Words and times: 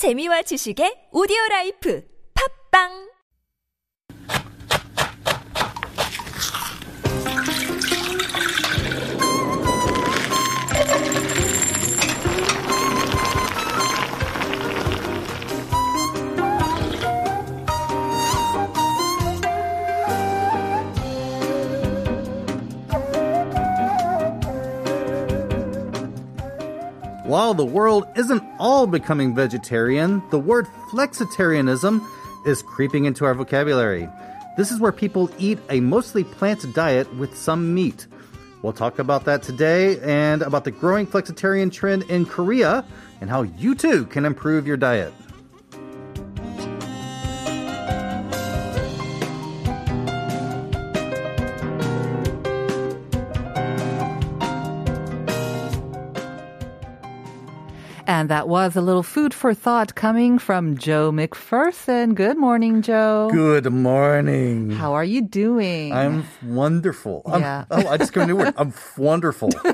재미와 0.00 0.40
지식의 0.48 1.12
오디오 1.12 1.36
라이프. 1.50 2.00
팝빵 2.32 3.09
While 27.30 27.54
the 27.54 27.64
world 27.64 28.08
isn't 28.16 28.42
all 28.58 28.88
becoming 28.88 29.36
vegetarian, 29.36 30.20
the 30.30 30.38
word 30.40 30.66
flexitarianism 30.90 32.04
is 32.44 32.60
creeping 32.60 33.04
into 33.04 33.24
our 33.24 33.34
vocabulary. 33.34 34.08
This 34.56 34.72
is 34.72 34.80
where 34.80 34.90
people 34.90 35.30
eat 35.38 35.60
a 35.70 35.78
mostly 35.78 36.24
plant 36.24 36.66
diet 36.74 37.14
with 37.14 37.36
some 37.36 37.72
meat. 37.72 38.08
We'll 38.62 38.72
talk 38.72 38.98
about 38.98 39.26
that 39.26 39.44
today 39.44 40.00
and 40.00 40.42
about 40.42 40.64
the 40.64 40.72
growing 40.72 41.06
flexitarian 41.06 41.70
trend 41.70 42.02
in 42.10 42.26
Korea 42.26 42.84
and 43.20 43.30
how 43.30 43.42
you 43.42 43.76
too 43.76 44.06
can 44.06 44.24
improve 44.24 44.66
your 44.66 44.76
diet. 44.76 45.14
And 58.20 58.28
that 58.28 58.48
was 58.48 58.76
a 58.76 58.82
little 58.82 59.02
food 59.02 59.32
for 59.32 59.54
thought 59.54 59.94
coming 59.94 60.38
from 60.38 60.76
Joe 60.76 61.10
McPherson. 61.10 62.14
Good 62.14 62.36
morning, 62.36 62.82
Joe. 62.82 63.30
Good 63.32 63.72
morning. 63.72 64.68
How 64.72 64.92
are 64.92 65.02
you 65.04 65.22
doing? 65.22 65.94
I'm 65.94 66.24
wonderful. 66.44 67.22
I'm- 67.24 67.40
Yeah. 67.40 67.64
oh, 67.70 67.88
I 67.88 67.96
just 67.96 68.12
got 68.12 68.24
a 68.24 68.26
new 68.26 68.36
word. 68.36 68.52
I'm 68.58 68.74
wonderful. 68.98 69.48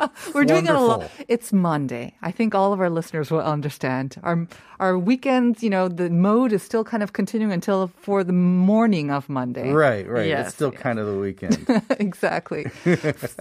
We're 0.34 0.44
doing 0.44 0.66
it 0.66 0.74
a 0.74 0.80
lot. 0.80 1.10
It's 1.28 1.52
Monday. 1.52 2.14
I 2.22 2.30
think 2.30 2.54
all 2.54 2.72
of 2.72 2.80
our 2.80 2.90
listeners 2.90 3.30
will 3.30 3.40
understand. 3.40 4.16
Our 4.22 4.46
our 4.78 4.98
weekends, 4.98 5.62
you 5.62 5.70
know, 5.70 5.88
the 5.88 6.10
mode 6.10 6.52
is 6.52 6.62
still 6.62 6.84
kind 6.84 7.02
of 7.02 7.12
continuing 7.14 7.52
until 7.52 7.88
for 7.88 8.22
the 8.24 8.32
morning 8.32 9.10
of 9.10 9.28
Monday. 9.28 9.72
right, 9.72 10.06
right. 10.06 10.28
Yes, 10.28 10.46
it's 10.48 10.54
still 10.56 10.72
yes. 10.72 10.82
kind 10.82 10.98
of 10.98 11.06
the 11.06 11.18
weekend. 11.18 11.56
exactly. 11.98 12.66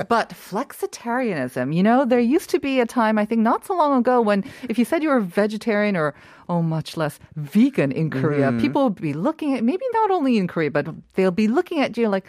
but 0.08 0.30
flexitarianism, 0.30 1.76
you 1.76 1.84
know, 1.84 2.06
there 2.06 2.20
used 2.20 2.50
to 2.52 2.60
be 2.60 2.80
a 2.80 2.86
time, 2.86 3.18
I 3.18 3.26
think 3.26 3.42
not 3.42 3.66
so 3.66 3.76
long 3.76 3.98
ago, 4.00 4.22
when 4.22 4.44
if 4.70 4.78
you 4.80 4.86
said 4.86 5.04
you 5.04 5.10
were 5.10 5.20
vegetarian 5.20 5.96
or, 5.98 6.14
oh, 6.48 6.62
much 6.62 6.96
less 6.98 7.20
vegan 7.36 7.92
in 7.92 8.10
Korea, 8.10 8.36
Mm-hmm. 8.46 8.60
people 8.60 8.84
would 8.86 9.02
be 9.02 9.14
looking 9.14 9.56
at, 9.56 9.64
maybe 9.64 9.84
not 9.94 10.12
only 10.12 10.38
in 10.38 10.48
Korea, 10.48 10.70
but 10.70 10.88
they'll 11.16 11.32
be 11.32 11.48
looking 11.48 11.80
at 11.80 11.98
you 11.98 12.08
like, 12.10 12.26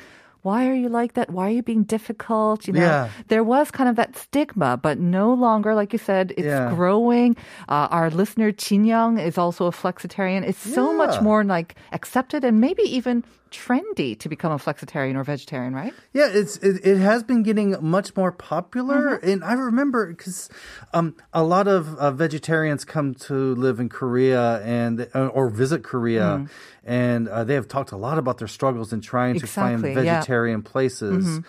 why 0.46 0.60
are 0.70 0.78
you 0.84 0.88
like 1.00 1.12
that? 1.18 1.26
Why 1.36 1.44
are 1.48 1.56
you 1.58 1.64
being 1.72 1.84
difficult? 1.96 2.58
You 2.68 2.74
know, 2.78 2.80
Yeah. 2.90 3.08
there 3.32 3.44
was 3.54 3.66
kind 3.78 3.88
of 3.90 3.96
that 3.96 4.10
stigma, 4.24 4.70
but 4.86 4.96
no 5.20 5.26
longer, 5.46 5.70
like 5.80 5.90
you 5.96 5.98
said, 6.10 6.26
it's 6.38 6.46
Yeah. 6.54 6.70
growing. 6.78 7.30
Uh, 7.74 7.88
our 7.96 8.08
listener 8.20 8.48
Jin 8.62 8.84
Young 8.94 9.12
is 9.28 9.36
also 9.42 9.62
a 9.66 9.74
flexitarian. 9.82 10.40
It's 10.50 10.62
so 10.78 10.84
much 11.02 11.14
more 11.28 11.42
like 11.56 11.70
accepted 11.98 12.40
and 12.48 12.54
maybe 12.66 12.84
even 12.98 13.24
trendy 13.50 14.18
to 14.18 14.28
become 14.28 14.52
a 14.52 14.58
flexitarian 14.58 15.16
or 15.16 15.24
vegetarian, 15.24 15.74
right? 15.74 15.94
Yeah, 16.12 16.28
it's 16.30 16.56
it, 16.58 16.84
it 16.84 16.98
has 16.98 17.22
been 17.22 17.42
getting 17.42 17.76
much 17.80 18.16
more 18.16 18.32
popular, 18.32 19.16
and 19.16 19.44
I 19.44 19.54
remember 19.54 20.06
because 20.08 20.48
um, 20.92 21.16
a 21.32 21.42
lot 21.42 21.68
of 21.68 21.94
uh, 21.96 22.10
vegetarians 22.10 22.84
come 22.84 23.14
to 23.14 23.54
live 23.54 23.80
in 23.80 23.88
Korea 23.88 24.62
and 24.62 25.08
uh, 25.14 25.28
or 25.28 25.48
visit 25.48 25.82
Korea, 25.82 26.46
and 26.84 27.28
uh, 27.28 27.44
they 27.44 27.54
have 27.54 27.68
talked 27.68 27.92
a 27.92 27.96
lot 27.96 28.18
about 28.18 28.38
their 28.38 28.48
struggles 28.48 28.92
in 28.92 29.00
trying 29.00 29.38
to 29.40 29.46
find 29.46 29.80
Exactly, 29.80 30.04
yeah. 30.04 30.18
vegetarian 30.18 30.62
places, 30.62 31.40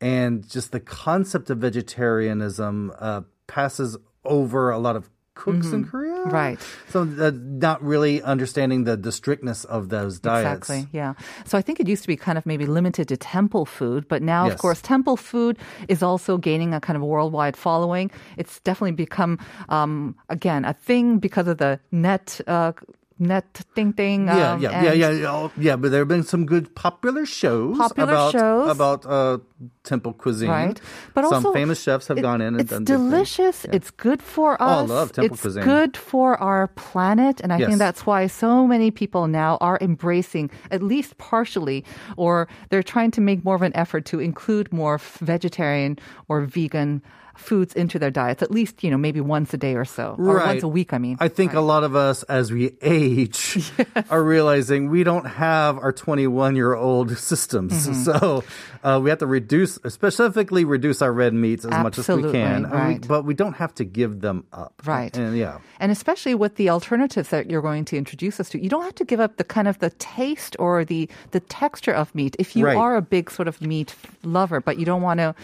and 0.00 0.48
just 0.48 0.72
the 0.72 0.80
concept 0.80 1.50
of 1.50 1.58
vegetarianism 1.58 2.92
uh, 2.98 3.22
passes 3.46 3.96
over 4.24 4.70
a 4.70 4.78
lot 4.78 4.96
of 4.96 5.08
cooks 5.36 5.70
in 5.70 5.84
Korea, 5.84 6.24
Right. 6.26 6.58
So 6.88 7.02
uh, 7.06 7.30
not 7.36 7.78
really 7.84 8.18
understanding 8.22 8.82
the 8.82 8.96
the 8.96 9.12
strictness 9.12 9.62
of 9.68 9.88
those 9.94 10.18
diets. 10.18 10.66
Exactly. 10.66 10.88
Yeah. 10.90 11.14
So 11.44 11.56
I 11.58 11.62
think 11.62 11.78
it 11.78 11.86
used 11.86 12.02
to 12.02 12.08
be 12.08 12.16
kind 12.16 12.36
of 12.38 12.46
maybe 12.46 12.66
limited 12.66 13.06
to 13.08 13.16
temple 13.16 13.62
food, 13.66 14.08
but 14.08 14.22
now, 14.22 14.48
of 14.50 14.58
course, 14.58 14.80
temple 14.82 15.16
food 15.16 15.54
is 15.86 16.02
also 16.02 16.34
gaining 16.40 16.74
a 16.74 16.80
kind 16.80 16.96
of 16.96 17.02
worldwide 17.06 17.54
following. 17.56 18.10
It's 18.36 18.58
definitely 18.66 18.96
become, 18.98 19.38
um, 19.68 20.16
again, 20.28 20.64
a 20.64 20.72
thing 20.74 21.18
because 21.22 21.46
of 21.46 21.58
the 21.58 21.78
net. 21.92 22.40
Uh, 22.48 22.72
Net 23.18 23.48
thing 23.74 23.96
thing. 23.96 24.28
Yeah, 24.28 24.52
um, 24.52 24.60
yeah, 24.60 24.82
yeah, 24.84 24.92
yeah, 24.92 25.10
yeah, 25.10 25.48
yeah. 25.56 25.76
But 25.80 25.88
there 25.88 26.04
have 26.04 26.08
been 26.12 26.22
some 26.22 26.44
good 26.44 26.74
popular 26.76 27.24
shows 27.24 27.78
Popular 27.80 28.12
about 28.12 28.32
shows. 28.36 28.68
about 28.68 29.06
uh, 29.08 29.38
temple 29.84 30.12
cuisine. 30.12 30.50
Right. 30.50 30.80
But 31.14 31.24
some 31.24 31.34
also, 31.46 31.52
famous 31.52 31.80
chefs 31.82 32.08
have 32.08 32.20
gone 32.20 32.40
in 32.42 32.48
and 32.54 32.60
it's 32.60 32.70
done. 32.70 32.84
delicious. 32.84 33.64
It's 33.66 33.90
good 33.90 34.20
for 34.22 34.56
Oh, 34.60 34.66
I 34.66 34.80
love 34.82 35.12
temple 35.12 35.34
it's 35.34 35.42
cuisine. 35.42 35.64
good 35.64 35.96
for 35.96 36.36
our 36.40 36.68
planet, 36.68 37.40
and 37.40 37.52
I 37.52 37.58
Yes. 37.58 37.68
think 37.68 37.78
that's 37.78 38.04
why 38.04 38.26
so 38.26 38.66
many 38.66 38.90
people 38.90 39.26
now 39.28 39.56
are 39.60 39.78
embracing, 39.80 40.50
at 40.70 40.82
least 40.82 41.16
partially, 41.18 41.84
or 42.16 42.48
they're 42.70 42.82
trying 42.82 43.10
to 43.12 43.20
make 43.20 43.44
more 43.44 43.54
of 43.54 43.62
an 43.62 43.74
effort 43.74 44.04
to 44.06 44.20
include 44.20 44.72
more 44.72 44.98
vegetarian 45.20 45.98
or 46.28 46.42
vegan 46.42 47.02
foods 47.36 47.74
into 47.74 47.98
their 47.98 48.10
diets. 48.10 48.42
At 48.42 48.50
least 48.50 48.82
you 48.82 48.90
know 48.90 48.96
maybe 48.96 49.20
once 49.20 49.52
a 49.52 49.58
day 49.58 49.74
or 49.74 49.84
so, 49.84 50.14
or 50.18 50.36
Right. 50.36 50.46
once 50.56 50.62
a 50.62 50.68
week. 50.68 50.94
I 50.94 50.98
mean, 50.98 51.18
I 51.20 51.28
think 51.28 51.52
a 51.52 51.60
lot 51.60 51.84
of 51.84 51.94
us, 51.94 52.22
as 52.24 52.50
we 52.50 52.76
age, 52.80 53.70
are 54.10 54.22
realizing 54.24 54.88
we 54.88 55.04
don't 55.04 55.26
have 55.26 55.76
our 55.78 55.92
21 55.92 56.56
year 56.56 56.72
old 56.74 57.16
systems. 57.18 57.72
Mm-hmm. 57.86 58.02
So 58.06 58.42
uh, 58.82 59.00
we 59.02 59.10
have 59.10 59.18
to 59.18 59.26
reduce, 59.46 59.78
specifically 59.88 60.64
reduce 60.64 61.00
our 61.02 61.12
red 61.12 61.32
meats 61.34 61.64
as 61.64 61.70
much 61.82 61.98
as 61.98 62.08
we 62.08 62.22
can. 62.32 62.64
And 62.66 62.88
we- 63.02 63.06
but 63.06 63.24
we 63.24 63.34
don't 63.34 63.54
have 63.54 63.74
to 63.76 63.84
give 63.84 64.20
them 64.20 64.44
up. 64.52 64.74
Right. 64.84 65.16
And 65.16 65.36
yeah. 65.36 65.58
And 65.78 65.92
especially 65.92 66.34
with 66.34 66.56
the 66.56 66.70
alternatives 66.70 67.28
that 67.30 67.48
you're 67.50 67.62
going 67.62 67.84
to 67.86 67.96
introduce 67.96 68.40
us 68.40 68.48
to, 68.50 68.62
you 68.62 68.68
don't 68.68 68.82
have 68.82 68.94
to 68.96 69.04
give 69.04 69.20
up 69.20 69.36
the 69.36 69.44
kind 69.44 69.68
of 69.68 69.78
the 69.78 69.90
taste 69.98 70.56
or 70.58 70.84
the 70.84 71.08
the 71.30 71.40
texture 71.40 71.92
of 71.92 72.14
meat. 72.14 72.34
If 72.38 72.56
you 72.56 72.64
Right. 72.66 72.76
are 72.76 72.96
a 72.96 73.02
big 73.02 73.30
sort 73.30 73.48
of 73.48 73.60
meat 73.60 73.94
lover, 74.24 74.60
but 74.60 74.78
you 74.78 74.84
don't 74.84 75.02
want 75.02 75.20
to. 75.20 75.34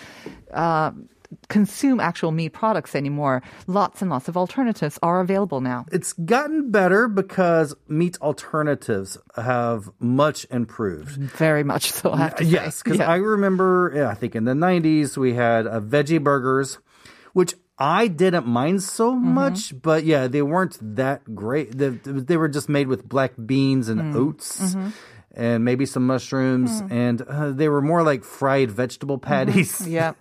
Uh, 0.53 0.91
consume 1.49 1.99
actual 2.01 2.31
meat 2.33 2.51
products 2.51 2.95
anymore 2.95 3.43
lots 3.67 4.03
and 4.03 4.11
lots 4.11 4.29
of 4.29 4.37
alternatives 4.37 4.99
are 5.03 5.21
available 5.21 5.61
now 5.61 5.85
It's 5.91 6.13
gotten 6.13 6.71
better 6.71 7.09
because 7.09 7.75
meat 7.89 8.19
alternatives 8.21 9.17
have 9.37 9.91
much 9.99 10.47
improved. 10.51 11.17
very 11.37 11.65
much 11.65 11.93
so 11.93 12.13
I 12.13 12.17
have 12.19 12.37
to. 12.37 12.45
Yes, 12.45 12.83
because 12.83 12.99
Yeah. 12.99 13.09
I 13.11 13.17
remember, 13.17 13.93
yeah, 13.95 14.09
I 14.09 14.15
think 14.15 14.35
in 14.37 14.45
the 14.45 14.53
90s, 14.53 15.17
we 15.17 15.35
had 15.35 15.67
uh, 15.67 15.81
veggie 15.81 16.23
burgers, 16.23 16.79
which 17.33 17.55
I 17.79 18.07
didn't 18.09 18.47
mind 18.47 18.83
so 18.83 19.13
Mm-hmm. 19.13 19.35
much, 19.35 19.81
but 19.81 20.05
yeah, 20.05 20.29
they 20.29 20.43
weren't 20.43 20.77
that 20.97 21.35
great. 21.35 21.77
They, 21.79 21.89
they 22.05 22.37
were 22.37 22.49
just 22.49 22.69
made 22.69 22.89
with 22.89 23.09
black 23.09 23.33
beans 23.47 23.89
and 23.89 24.01
Mm. 24.01 24.17
oats. 24.17 24.61
Mm-hmm. 24.61 24.89
And 25.35 25.65
maybe 25.65 25.87
some 25.87 26.07
mushrooms, 26.07 26.83
and 26.91 27.23
uh, 27.23 27.53
they 27.53 27.69
were 27.71 27.81
more 27.81 28.03
like 28.03 28.23
fried 28.23 28.71
vegetable 28.71 29.17
patties. 29.19 29.73
Mm-hmm. 29.81 29.91
Yeah. 29.91 30.13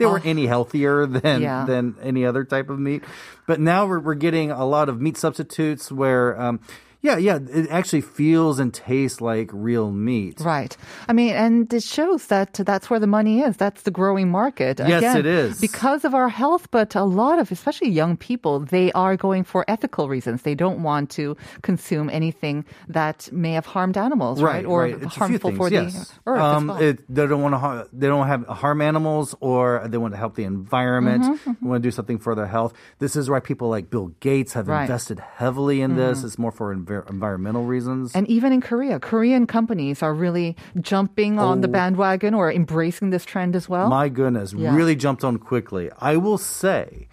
they 0.00 0.04
weren't 0.06 0.26
any 0.26 0.46
healthier 0.46 1.06
than 1.06 1.42
Yeah. 1.42 1.64
than 1.64 1.94
any 2.02 2.26
other 2.26 2.42
type 2.44 2.68
of 2.68 2.78
meat. 2.80 3.04
But 3.46 3.60
now 3.60 3.86
we're 3.86 4.00
we're 4.00 4.14
getting 4.14 4.50
a 4.50 4.64
lot 4.66 4.88
of 4.88 5.00
meat 5.00 5.16
substitutes 5.16 5.92
where, 5.92 6.40
um, 6.40 6.58
yeah, 7.00 7.16
yeah, 7.16 7.38
it 7.50 7.68
actually 7.70 8.00
feels 8.00 8.58
and 8.58 8.74
tastes 8.74 9.20
like 9.20 9.50
real 9.52 9.92
meat. 9.92 10.40
Right. 10.40 10.76
I 11.08 11.12
mean, 11.12 11.34
and 11.34 11.72
it 11.72 11.82
shows 11.84 12.26
that 12.26 12.54
that's 12.54 12.90
where 12.90 12.98
the 12.98 13.06
money 13.06 13.40
is. 13.40 13.56
That's 13.56 13.82
the 13.82 13.90
growing 13.90 14.30
market. 14.30 14.80
Yes, 14.80 14.98
Again, 14.98 15.16
it 15.18 15.26
is. 15.26 15.60
Because 15.60 16.04
of 16.04 16.12
our 16.14 16.28
health, 16.28 16.68
but 16.72 16.94
a 16.96 17.04
lot 17.04 17.38
of, 17.38 17.52
especially 17.52 17.90
young 17.90 18.16
people, 18.16 18.60
they 18.60 18.90
are 18.92 19.16
going 19.16 19.44
for 19.44 19.64
ethical 19.68 20.08
reasons. 20.08 20.42
They 20.42 20.54
don't 20.56 20.82
want 20.82 21.10
to 21.10 21.36
consume 21.62 22.10
anything 22.10 22.64
that 22.88 23.28
may 23.32 23.52
have 23.52 23.66
harmed 23.66 23.96
animals, 23.96 24.42
right? 24.42 24.64
Or 24.66 24.86
It's 24.86 25.04
a 25.04 25.10
few 25.10 25.18
harmful 25.18 25.52
for 25.56 25.70
yes. 25.70 25.92
the 25.94 26.14
earth. 26.26 26.40
Um, 26.40 26.66
well. 26.66 26.82
it, 26.82 27.14
they 27.14 27.26
don't 27.26 27.42
want 27.42 27.54
to. 27.54 27.58
Har- 27.58 27.86
they 27.92 28.08
don't 28.08 28.26
have 28.26 28.44
harm 28.46 28.80
animals, 28.82 29.34
or 29.40 29.86
they 29.86 29.98
want 29.98 30.14
to 30.14 30.18
help 30.18 30.34
the 30.34 30.44
environment. 30.44 31.22
Mm-hmm, 31.24 31.66
Want 31.68 31.82
to 31.82 31.86
do 31.86 31.92
something 31.92 32.18
for 32.18 32.34
their 32.34 32.46
health. 32.46 32.72
This 32.98 33.14
is 33.14 33.30
why 33.30 33.38
people 33.40 33.68
like 33.68 33.88
Bill 33.88 34.08
Gates 34.20 34.54
have 34.54 34.66
Right. 34.66 34.78
Mm-hmm. 34.78 34.82
invested 34.92 35.20
heavily 35.20 35.80
in 35.80 35.94
this. 35.96 36.24
It's 36.24 36.38
more 36.38 36.50
for 36.50 36.74
envir- 36.74 36.87
environmental 36.90 37.64
reasons. 37.64 38.14
And 38.14 38.26
even 38.28 38.52
in 38.52 38.60
Korea, 38.60 38.98
Korean 39.00 39.46
companies 39.46 40.02
are 40.02 40.14
really 40.14 40.56
jumping 40.80 41.38
on 41.38 41.60
the 41.60 41.68
Oh. 41.68 41.72
bandwagon 41.72 42.34
or 42.34 42.50
embracing 42.52 43.10
this 43.10 43.24
trend 43.24 43.54
as 43.56 43.68
well. 43.68 43.88
My 43.88 44.08
goodness, 44.08 44.52
Yeah. 44.52 44.74
really 44.74 44.96
jumped 44.96 45.22
on 45.24 45.38
quickly. 45.38 45.90
I 45.98 46.16
will 46.16 46.38
say 46.38 47.08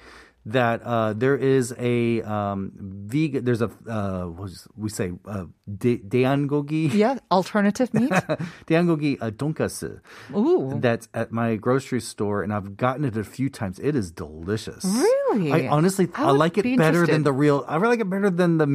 that 0.47 0.77
uh, 0.85 1.13
there 1.13 1.35
is 1.35 1.73
a 1.79 2.21
um, 2.21 2.71
vegan. 3.09 3.43
There's 3.45 3.63
a 3.65 3.71
uh, 3.89 4.25
what 4.37 4.51
is- 4.53 4.67
we 4.77 4.89
say 4.89 5.11
uh, 5.25 5.45
de- 5.65 5.97
deangogi. 5.97 6.93
yeah, 7.03 7.17
alternative 7.31 7.89
meat. 7.97 8.11
Deangogi 8.69 9.17
uh, 9.21 9.31
donkasu. 9.31 9.99
Ooh. 10.37 10.77
That's 10.79 11.07
at 11.15 11.31
my 11.31 11.55
grocery 11.55 11.99
store, 11.99 12.43
and 12.43 12.53
I've 12.53 12.77
gotten 12.77 13.05
it 13.05 13.17
a 13.17 13.23
few 13.23 13.49
times. 13.49 13.79
It 13.79 13.95
is 13.95 14.11
delicious. 14.11 14.85
Really? 14.85 15.24
Really? 15.31 15.51
I 15.51 15.67
honestly 15.67 16.07
I 16.15 16.25
I, 16.25 16.31
like 16.31 16.57
it 16.57 16.63
be 16.63 16.77
better 16.77 17.05
than 17.05 17.23
the 17.23 17.33
real. 17.33 17.65
I 17.67 17.75
really 17.77 17.93
like 17.97 18.01
it 18.01 18.09
better 18.09 18.29
than 18.29 18.57
the 18.57 18.67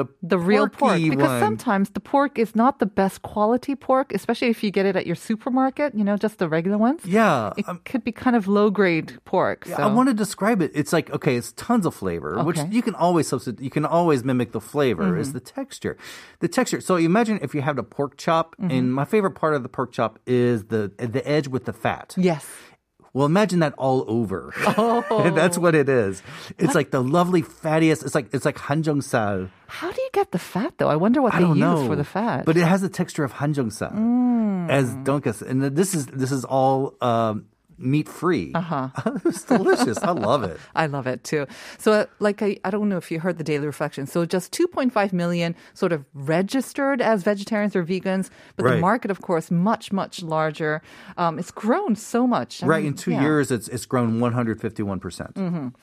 the 0.00 0.04
the 0.22 0.38
real 0.38 0.68
pork 0.68 0.98
because 1.00 1.28
one. 1.28 1.40
sometimes 1.40 1.90
the 1.90 2.00
pork 2.00 2.38
is 2.38 2.54
not 2.56 2.78
the 2.78 2.86
best 2.86 3.22
quality 3.22 3.74
pork, 3.76 4.12
especially 4.14 4.48
if 4.48 4.62
you 4.64 4.70
get 4.70 4.86
it 4.86 4.96
at 4.96 5.06
your 5.06 5.16
supermarket. 5.16 5.94
You 5.94 6.04
know, 6.04 6.16
just 6.16 6.38
the 6.38 6.48
regular 6.48 6.78
ones. 6.78 7.04
Yeah, 7.04 7.52
it 7.56 7.68
um, 7.68 7.80
could 7.84 8.02
be 8.04 8.12
kind 8.12 8.34
of 8.36 8.48
low 8.48 8.70
grade 8.70 9.18
pork. 9.24 9.66
So. 9.66 9.74
I 9.74 9.86
want 9.86 10.08
to 10.08 10.14
describe 10.14 10.62
it. 10.62 10.70
It's 10.74 10.92
like 10.92 11.10
okay, 11.10 11.36
it's 11.36 11.52
tons 11.52 11.86
of 11.86 11.94
flavor, 11.94 12.42
which 12.44 12.56
Okay. 12.58 12.66
Mm-hmm. 12.66 12.76
you 12.76 12.82
can 12.82 12.94
always 12.94 13.28
substitute. 13.28 13.62
You 13.62 13.70
can 13.70 13.84
always 13.84 14.24
mimic 14.24 14.52
the 14.52 14.60
flavor. 14.60 15.16
Is 15.18 15.32
the 15.32 15.40
texture, 15.40 15.96
the 16.40 16.48
texture. 16.48 16.80
So 16.80 16.96
imagine 16.96 17.38
if 17.42 17.54
you 17.54 17.60
have 17.62 17.78
a 17.78 17.82
pork 17.82 18.16
chop, 18.16 18.54
Mm-hmm. 18.54 18.70
and 18.70 18.94
my 18.94 19.04
favorite 19.04 19.32
part 19.32 19.54
of 19.54 19.62
the 19.62 19.68
pork 19.68 19.90
chop 19.92 20.18
is 20.26 20.64
the 20.66 20.90
the 20.96 21.22
edge 21.28 21.48
with 21.48 21.64
the 21.66 21.72
fat. 21.72 22.14
yes. 22.16 22.46
Well, 23.14 23.26
imagine 23.26 23.60
that 23.60 23.74
all 23.78 24.04
over. 24.08 24.52
Oh. 24.76 25.30
That's 25.34 25.56
what 25.56 25.74
it 25.76 25.88
is. 25.88 26.20
It's 26.58 26.74
like 26.74 26.90
the 26.90 27.00
lovely 27.00 27.42
fattiest. 27.42 28.04
It's 28.04 28.14
like 28.14 28.34
it's 28.34 28.44
like 28.44 28.56
hanjeongsal. 28.56 29.48
How 29.68 29.90
do 29.92 30.02
you 30.02 30.10
get 30.12 30.32
the 30.32 30.38
fat 30.40 30.74
though? 30.78 30.88
I 30.88 30.96
wonder 30.96 31.22
what 31.22 31.32
I 31.32 31.40
they 31.40 31.46
use 31.46 31.56
know 31.56 31.86
for 31.86 31.94
the 31.94 32.02
fat. 32.04 32.44
but 32.44 32.56
it 32.56 32.64
has 32.64 32.80
the 32.82 32.88
texture 32.88 33.22
of 33.24 33.32
hanjeongsal 33.32 33.92
Mm. 33.94 34.68
as 34.70 34.94
donkas, 35.06 35.42
and 35.42 35.62
this 35.62 35.94
is 35.94 36.06
this 36.06 36.32
is 36.32 36.44
all 36.44 36.94
um, 37.00 37.46
meat 37.78 38.08
free. 38.08 38.52
Uh 38.54 38.60
huh. 38.60 38.88
it's 39.24 39.44
delicious. 39.44 39.98
I 39.98 40.10
love 40.12 40.42
it. 40.44 40.58
I 40.74 40.86
love 40.86 41.06
it 41.06 41.24
too. 41.24 41.46
So, 41.78 41.92
uh, 41.92 42.06
like, 42.18 42.42
I, 42.42 42.58
I 42.64 42.70
don't 42.70 42.88
know 42.88 42.96
if 42.96 43.10
you 43.10 43.20
heard 43.20 43.38
the 43.38 43.44
Daily 43.44 43.66
Reflection. 43.66 44.06
So, 44.06 44.24
just 44.26 44.52
2.5 44.52 45.12
million 45.12 45.54
sort 45.74 45.92
of 45.92 46.04
registered 46.14 47.00
as 47.00 47.22
vegetarians 47.22 47.74
or 47.76 47.84
vegans, 47.84 48.30
but 48.56 48.64
the 48.64 48.76
market, 48.78 49.10
of 49.10 49.20
course, 49.20 49.50
much, 49.50 49.92
much 49.92 50.22
larger. 50.22 50.82
Um, 51.16 51.38
it's 51.38 51.50
grown 51.50 51.96
so 51.96 52.26
much. 52.26 52.62
I 52.62 52.66
Right 52.66 52.82
mean, 52.82 52.92
in 52.92 52.98
two 52.98 53.12
yeah. 53.12 53.22
years, 53.22 53.50
it's 53.50 53.68
it's 53.68 53.86
grown 53.86 54.20
151 54.20 55.00
percent. 55.00 55.36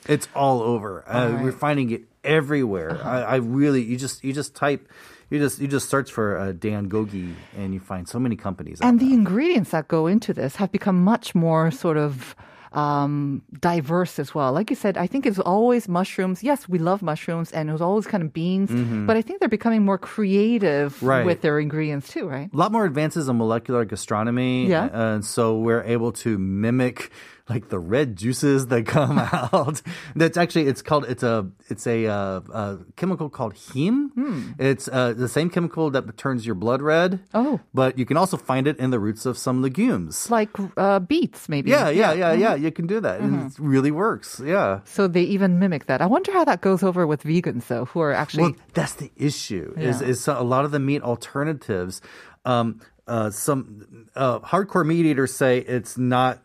It's 0.06 0.28
all 0.34 0.62
over. 0.62 1.08
Uh, 1.08 1.40
We're 1.42 1.52
finding 1.52 1.90
it 1.90 2.02
everywhere. 2.24 3.00
I, 3.02 3.22
I 3.22 3.36
really, 3.36 3.82
you 3.82 3.96
just 3.96 4.22
you 4.24 4.32
just 4.32 4.54
type, 4.54 4.88
you 5.30 5.38
just 5.38 5.60
you 5.60 5.68
just 5.68 5.88
search 5.88 6.10
for 6.12 6.36
uh, 6.38 6.52
Dan 6.52 6.88
Gogi, 6.88 7.34
and 7.56 7.74
you 7.74 7.80
find 7.80 8.08
so 8.08 8.18
many 8.18 8.36
companies. 8.36 8.78
And 8.80 9.00
the 9.00 9.12
ingredients 9.12 9.70
that 9.70 9.88
go 9.88 10.06
into 10.06 10.32
this 10.32 10.56
have 10.56 10.72
become 10.72 11.02
much 11.04 11.34
more 11.34 11.70
sort 11.70 11.96
of 11.96 12.34
um, 12.72 13.42
diverse 13.60 14.18
as 14.18 14.34
well. 14.34 14.50
Like 14.52 14.70
you 14.70 14.76
said, 14.76 14.96
I 14.96 15.06
think 15.06 15.26
it's 15.26 15.38
always 15.38 15.88
mushrooms. 15.88 16.42
Yes, 16.42 16.68
we 16.68 16.78
love 16.78 17.02
mushrooms, 17.02 17.52
and 17.52 17.68
it 17.68 17.72
was 17.72 17.82
always 17.82 18.06
kind 18.06 18.22
of 18.22 18.32
beans. 18.32 18.70
But 19.06 19.16
I 19.16 19.20
think 19.22 19.40
they're 19.40 19.48
becoming 19.48 19.84
more 19.84 19.98
creative 19.98 20.96
Mm-hmm. 20.96 21.06
Right. 21.06 21.26
with 21.26 21.42
their 21.42 21.58
ingredients 21.60 22.08
too, 22.08 22.26
right? 22.26 22.48
a 22.52 22.56
lot 22.56 22.72
more 22.72 22.84
advances 22.86 23.28
in 23.28 23.36
molecular 23.36 23.84
gastronomy. 23.84 24.66
Yeah. 24.68 24.88
And 24.90 25.24
so 25.24 25.58
we're 25.58 25.82
able 25.82 26.12
to 26.24 26.38
mimic 26.38 27.10
like 27.48 27.68
the 27.68 27.78
red 27.78 28.16
juices 28.16 28.68
that 28.68 28.86
come 28.86 29.18
out. 29.32 29.82
That's 30.14 30.36
actually 30.36 30.68
it's 30.68 30.82
called 30.82 31.04
it's 31.06 31.22
a 31.22 31.48
it's 31.68 31.86
a, 31.86 32.06
uh, 32.06 32.40
uh 32.52 32.76
chemical 32.96 33.28
called 33.28 33.54
heme. 33.54 34.12
Hmm. 34.12 34.52
It's 34.58 34.88
uh, 34.88 35.12
the 35.14 35.28
same 35.28 35.50
chemical 35.50 35.90
that 35.90 36.16
turns 36.16 36.46
your 36.46 36.54
blood 36.54 36.82
red. 36.82 37.20
Oh. 37.34 37.60
But 37.74 37.98
you 37.98 38.06
can 38.06 38.16
also 38.16 38.36
find 38.36 38.66
it 38.66 38.78
in 38.78 38.90
the 38.90 39.00
roots 39.00 39.26
of 39.26 39.36
some 39.36 39.60
legumes. 39.62 40.30
Like 40.30 40.50
uh, 40.76 41.00
beets, 41.00 41.48
maybe. 41.48 41.70
Yeah, 41.70 41.88
yeah, 41.90 42.12
yeah, 42.12 42.32
yeah. 42.32 42.54
Mm-hmm. 42.54 42.64
You 42.64 42.70
can 42.72 42.86
do 42.86 43.00
that, 43.00 43.20
and 43.20 43.50
it 43.50 43.58
really 43.58 43.90
works. 43.90 44.40
Yeah. 44.44 44.80
So 44.84 45.08
they 45.08 45.22
even 45.22 45.58
mimic 45.58 45.86
that. 45.86 46.00
I 46.00 46.06
wonder 46.06 46.32
how 46.32 46.44
that 46.44 46.60
goes 46.60 46.82
over 46.82 47.06
with 47.06 47.22
vegans, 47.24 47.66
though, 47.66 47.86
who 47.86 48.00
are 48.00 48.12
actually. 48.12 48.44
Well, 48.44 48.56
that's 48.74 48.94
the 48.94 49.10
issue. 49.16 49.74
Is 49.76 50.00
Yeah. 50.00 50.06
is 50.08 50.22
so- 50.22 50.40
a 50.40 50.44
lot 50.44 50.64
of 50.64 50.70
the 50.70 50.78
meat 50.80 51.02
alternatives. 51.02 52.00
Um, 52.44 52.80
uh, 53.06 53.30
some 53.30 54.06
uh, 54.14 54.38
hardcore 54.40 54.86
meat 54.86 55.06
eaters 55.06 55.34
say 55.34 55.58
it's 55.58 55.98
not. 55.98 56.40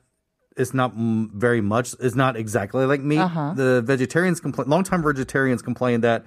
It's 0.58 0.74
not 0.74 0.92
very 0.96 1.62
much. 1.62 1.94
It's 2.00 2.16
not 2.16 2.36
exactly 2.36 2.86
like 2.86 3.02
meat. 3.02 3.20
Uh-huh. 3.20 3.54
The 3.56 3.82
vegetarians 3.82 4.40
complain. 4.40 4.68
Longtime 4.70 5.04
vegetarians 5.04 5.62
complain 5.62 6.02
that 6.02 6.26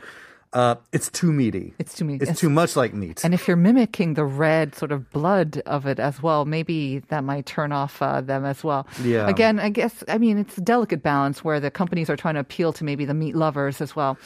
uh, 0.52 0.74
it's 0.92 1.08
too 1.10 1.32
meaty. 1.32 1.74
It's 1.78 1.94
too 1.94 2.04
meaty. 2.04 2.22
It's 2.22 2.30
It's- 2.30 2.40
too 2.40 2.50
much 2.50 2.74
like 2.74 2.92
meat. 2.92 3.24
and 3.24 3.32
if 3.34 3.46
you're 3.46 3.56
mimicking 3.56 4.14
the 4.14 4.24
red 4.24 4.74
sort 4.74 4.90
of 4.90 5.08
blood 5.12 5.62
of 5.66 5.86
it 5.86 6.00
as 6.00 6.20
well, 6.22 6.44
maybe 6.44 6.98
that 7.08 7.22
might 7.22 7.46
turn 7.46 7.70
off 7.70 8.02
uh, 8.02 8.20
them 8.20 8.44
as 8.44 8.64
well. 8.64 8.86
Yeah. 9.02 9.28
Again, 9.28 9.60
I 9.60 9.68
guess, 9.68 10.02
I 10.08 10.18
mean, 10.18 10.38
it's 10.38 10.58
a 10.58 10.60
delicate 10.60 11.02
balance 11.04 11.44
where 11.44 11.60
the 11.60 11.70
companies 11.70 12.10
are 12.10 12.16
trying 12.16 12.34
to 12.34 12.40
appeal 12.40 12.72
to 12.74 12.84
maybe 12.84 13.04
the 13.04 13.14
meat 13.14 13.36
lovers 13.36 13.80
as 13.80 13.94
well. 13.94 14.18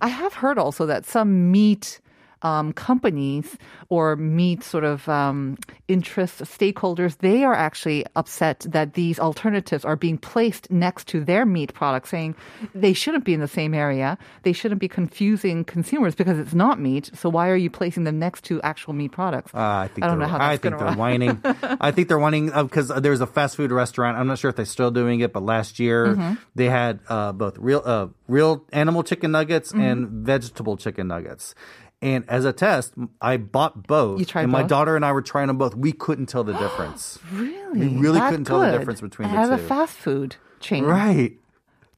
I 0.00 0.08
have 0.08 0.34
heard 0.34 0.56
also 0.58 0.86
that 0.86 1.04
some 1.04 1.50
meat 1.50 2.00
um, 2.42 2.72
companies 2.72 3.56
or 3.88 4.16
meat 4.16 4.62
sort 4.64 4.84
of 4.84 5.08
um, 5.08 5.56
interest 5.88 6.40
stakeholders, 6.42 7.18
they 7.18 7.44
are 7.44 7.54
actually 7.54 8.04
upset 8.16 8.66
that 8.70 8.94
these 8.94 9.18
alternatives 9.20 9.84
are 9.84 9.96
being 9.96 10.18
placed 10.18 10.70
next 10.70 11.06
to 11.08 11.24
their 11.24 11.46
meat 11.46 11.72
products, 11.74 12.10
saying 12.10 12.34
they 12.74 12.92
shouldn't 12.92 13.24
be 13.24 13.34
in 13.34 13.40
the 13.40 13.48
same 13.48 13.74
area. 13.74 14.18
They 14.42 14.52
shouldn't 14.52 14.80
be 14.80 14.88
confusing 14.88 15.64
consumers 15.64 16.14
because 16.14 16.38
it's 16.38 16.54
not 16.54 16.80
meat. 16.80 17.10
So 17.14 17.28
why 17.28 17.48
are 17.48 17.56
you 17.56 17.70
placing 17.70 18.04
them 18.04 18.18
next 18.18 18.44
to 18.44 18.60
actual 18.62 18.92
meat 18.92 19.12
products? 19.12 19.54
Uh, 19.54 19.58
I 19.58 19.88
think 19.88 20.04
I 20.04 20.08
don't 20.08 20.18
they're, 20.18 20.26
know 20.28 20.32
how 20.38 20.44
I 20.44 20.56
think 20.56 20.78
they're 20.78 20.94
whining. 20.96 21.40
I 21.80 21.90
think 21.92 22.08
they're 22.08 22.18
whining 22.18 22.46
because 22.50 22.88
there's 22.88 23.20
a 23.20 23.26
fast 23.26 23.56
food 23.56 23.70
restaurant. 23.72 24.16
I'm 24.18 24.26
not 24.26 24.38
sure 24.38 24.50
if 24.50 24.56
they're 24.56 24.64
still 24.64 24.90
doing 24.90 25.20
it, 25.20 25.32
but 25.32 25.42
last 25.42 25.78
year 25.78 25.92
Mm-hmm. 26.12 26.34
they 26.54 26.66
had 26.68 27.00
uh, 27.08 27.32
both 27.32 27.56
real 27.58 27.82
uh, 27.84 28.08
real 28.28 28.64
animal 28.72 29.02
chicken 29.02 29.30
nuggets 29.32 29.70
Mm-hmm. 29.72 29.80
and 29.80 30.08
vegetable 30.26 30.76
chicken 30.76 31.06
nuggets. 31.08 31.54
And 32.02 32.24
as 32.28 32.44
a 32.44 32.52
test, 32.52 32.94
I 33.20 33.36
bought 33.36 33.86
both. 33.86 34.18
You 34.18 34.26
tried 34.26 34.42
and 34.42 34.52
my 34.52 34.62
both? 34.62 34.68
daughter 34.70 34.96
and 34.96 35.04
I 35.04 35.12
were 35.12 35.22
trying 35.22 35.46
them 35.46 35.56
both. 35.56 35.74
We 35.76 35.92
couldn't 35.92 36.26
tell 36.26 36.42
the 36.44 36.52
difference. 36.64 37.18
Really? 37.32 37.78
We 37.88 37.96
really 37.96 38.20
couldn't 38.20 38.44
tell 38.44 38.60
the 38.60 38.76
difference 38.76 39.00
between 39.00 39.28
the 39.28 39.34
two. 39.34 39.40
As 39.40 39.50
a 39.50 39.58
fast 39.58 39.94
food 39.96 40.36
chain. 40.60 40.84
right. 40.84 41.32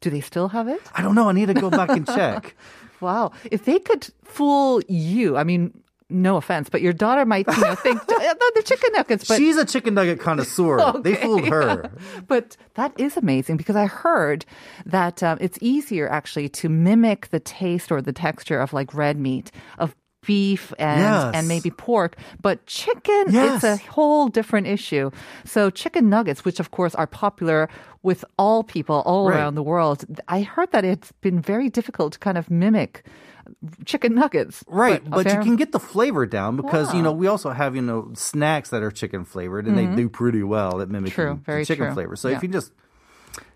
Do 0.00 0.10
they 0.10 0.20
still 0.20 0.48
have 0.48 0.68
it? 0.68 0.82
I 0.94 1.00
don't 1.00 1.14
know. 1.14 1.30
I 1.30 1.32
need 1.32 1.46
to 1.46 1.54
go 1.54 1.70
back 1.70 1.88
and 1.90 2.06
check. 2.06 2.54
Wow. 3.00 3.32
If 3.50 3.66
they 3.66 3.80
could 3.80 4.08
fool 4.22 4.80
you, 4.88 5.36
I 5.36 5.44
mean, 5.44 5.82
no 6.14 6.36
offense, 6.36 6.68
but 6.70 6.80
your 6.80 6.92
daughter 6.92 7.24
might 7.26 7.46
you 7.46 7.60
know, 7.60 7.74
think 7.74 8.00
"Uh, 8.08 8.34
they're 8.54 8.62
chicken 8.62 8.90
nuggets, 8.94 9.26
but 9.28 9.36
She's 9.36 9.56
a 9.56 9.64
chicken 9.64 9.94
nugget 9.94 10.20
connoisseur. 10.20 10.78
They 11.02 11.16
fooled 11.16 11.46
her. 11.48 11.90
but 12.28 12.56
that 12.74 12.92
is 12.98 13.16
amazing 13.16 13.56
because 13.56 13.76
I 13.76 13.86
heard 13.86 14.46
that 14.86 15.22
um, 15.22 15.38
it's 15.40 15.58
easier 15.60 16.08
actually 16.08 16.48
to 16.50 16.68
mimic 16.68 17.28
the 17.28 17.40
taste 17.40 17.90
or 17.92 18.00
the 18.00 18.12
texture 18.12 18.60
of 18.60 18.72
like 18.72 18.94
red 18.94 19.18
meat 19.18 19.50
of 19.78 19.94
beef 20.26 20.72
and 20.78 21.00
Yes. 21.00 21.32
and 21.34 21.48
maybe 21.48 21.68
pork 21.70 22.16
but 22.40 22.64
chicken 22.64 23.24
Yes. 23.28 23.62
it's 23.62 23.64
a 23.64 23.76
whole 23.90 24.28
different 24.28 24.66
issue 24.66 25.10
so 25.44 25.68
chicken 25.68 26.08
nuggets 26.08 26.46
which 26.46 26.58
of 26.60 26.70
course 26.70 26.94
are 26.94 27.06
popular 27.06 27.68
with 28.02 28.24
all 28.38 28.62
people 28.64 29.02
all 29.04 29.28
Right. 29.28 29.36
around 29.36 29.54
the 29.54 29.62
world 29.62 30.06
i 30.28 30.40
heard 30.40 30.70
that 30.72 30.82
it's 30.82 31.12
been 31.20 31.42
very 31.42 31.68
difficult 31.68 32.14
to 32.14 32.18
kind 32.20 32.38
of 32.38 32.50
mimic 32.50 33.04
chicken 33.84 34.14
nuggets 34.14 34.64
Right, 34.66 35.02
a 35.06 35.10
but, 35.10 35.26
you 35.26 35.38
can 35.42 35.56
get 35.56 35.72
the 35.72 35.80
flavor 35.80 36.26
down 36.26 36.56
because 36.56 36.92
you 36.94 37.02
know 37.02 37.12
we 37.12 37.26
also 37.26 37.50
have 37.50 37.74
you 37.76 37.82
know 37.82 38.10
snacks 38.14 38.70
that 38.70 38.82
are 38.82 38.90
chicken 38.90 39.24
flavored 39.24 39.66
and 39.66 39.76
they 39.76 39.86
do 39.86 40.08
pretty 40.08 40.42
well 40.42 40.80
at 40.80 40.88
mimicking 40.88 41.14
Mm-hmm. 41.24 41.34
True, 41.34 41.34
the 41.36 41.52
very 41.52 41.64
chicken 41.64 41.86
true. 41.86 41.94
flavor. 41.94 42.16
So 42.16 42.28
Yeah. 42.28 42.36
if 42.36 42.42
you 42.42 42.48
just 42.48 42.72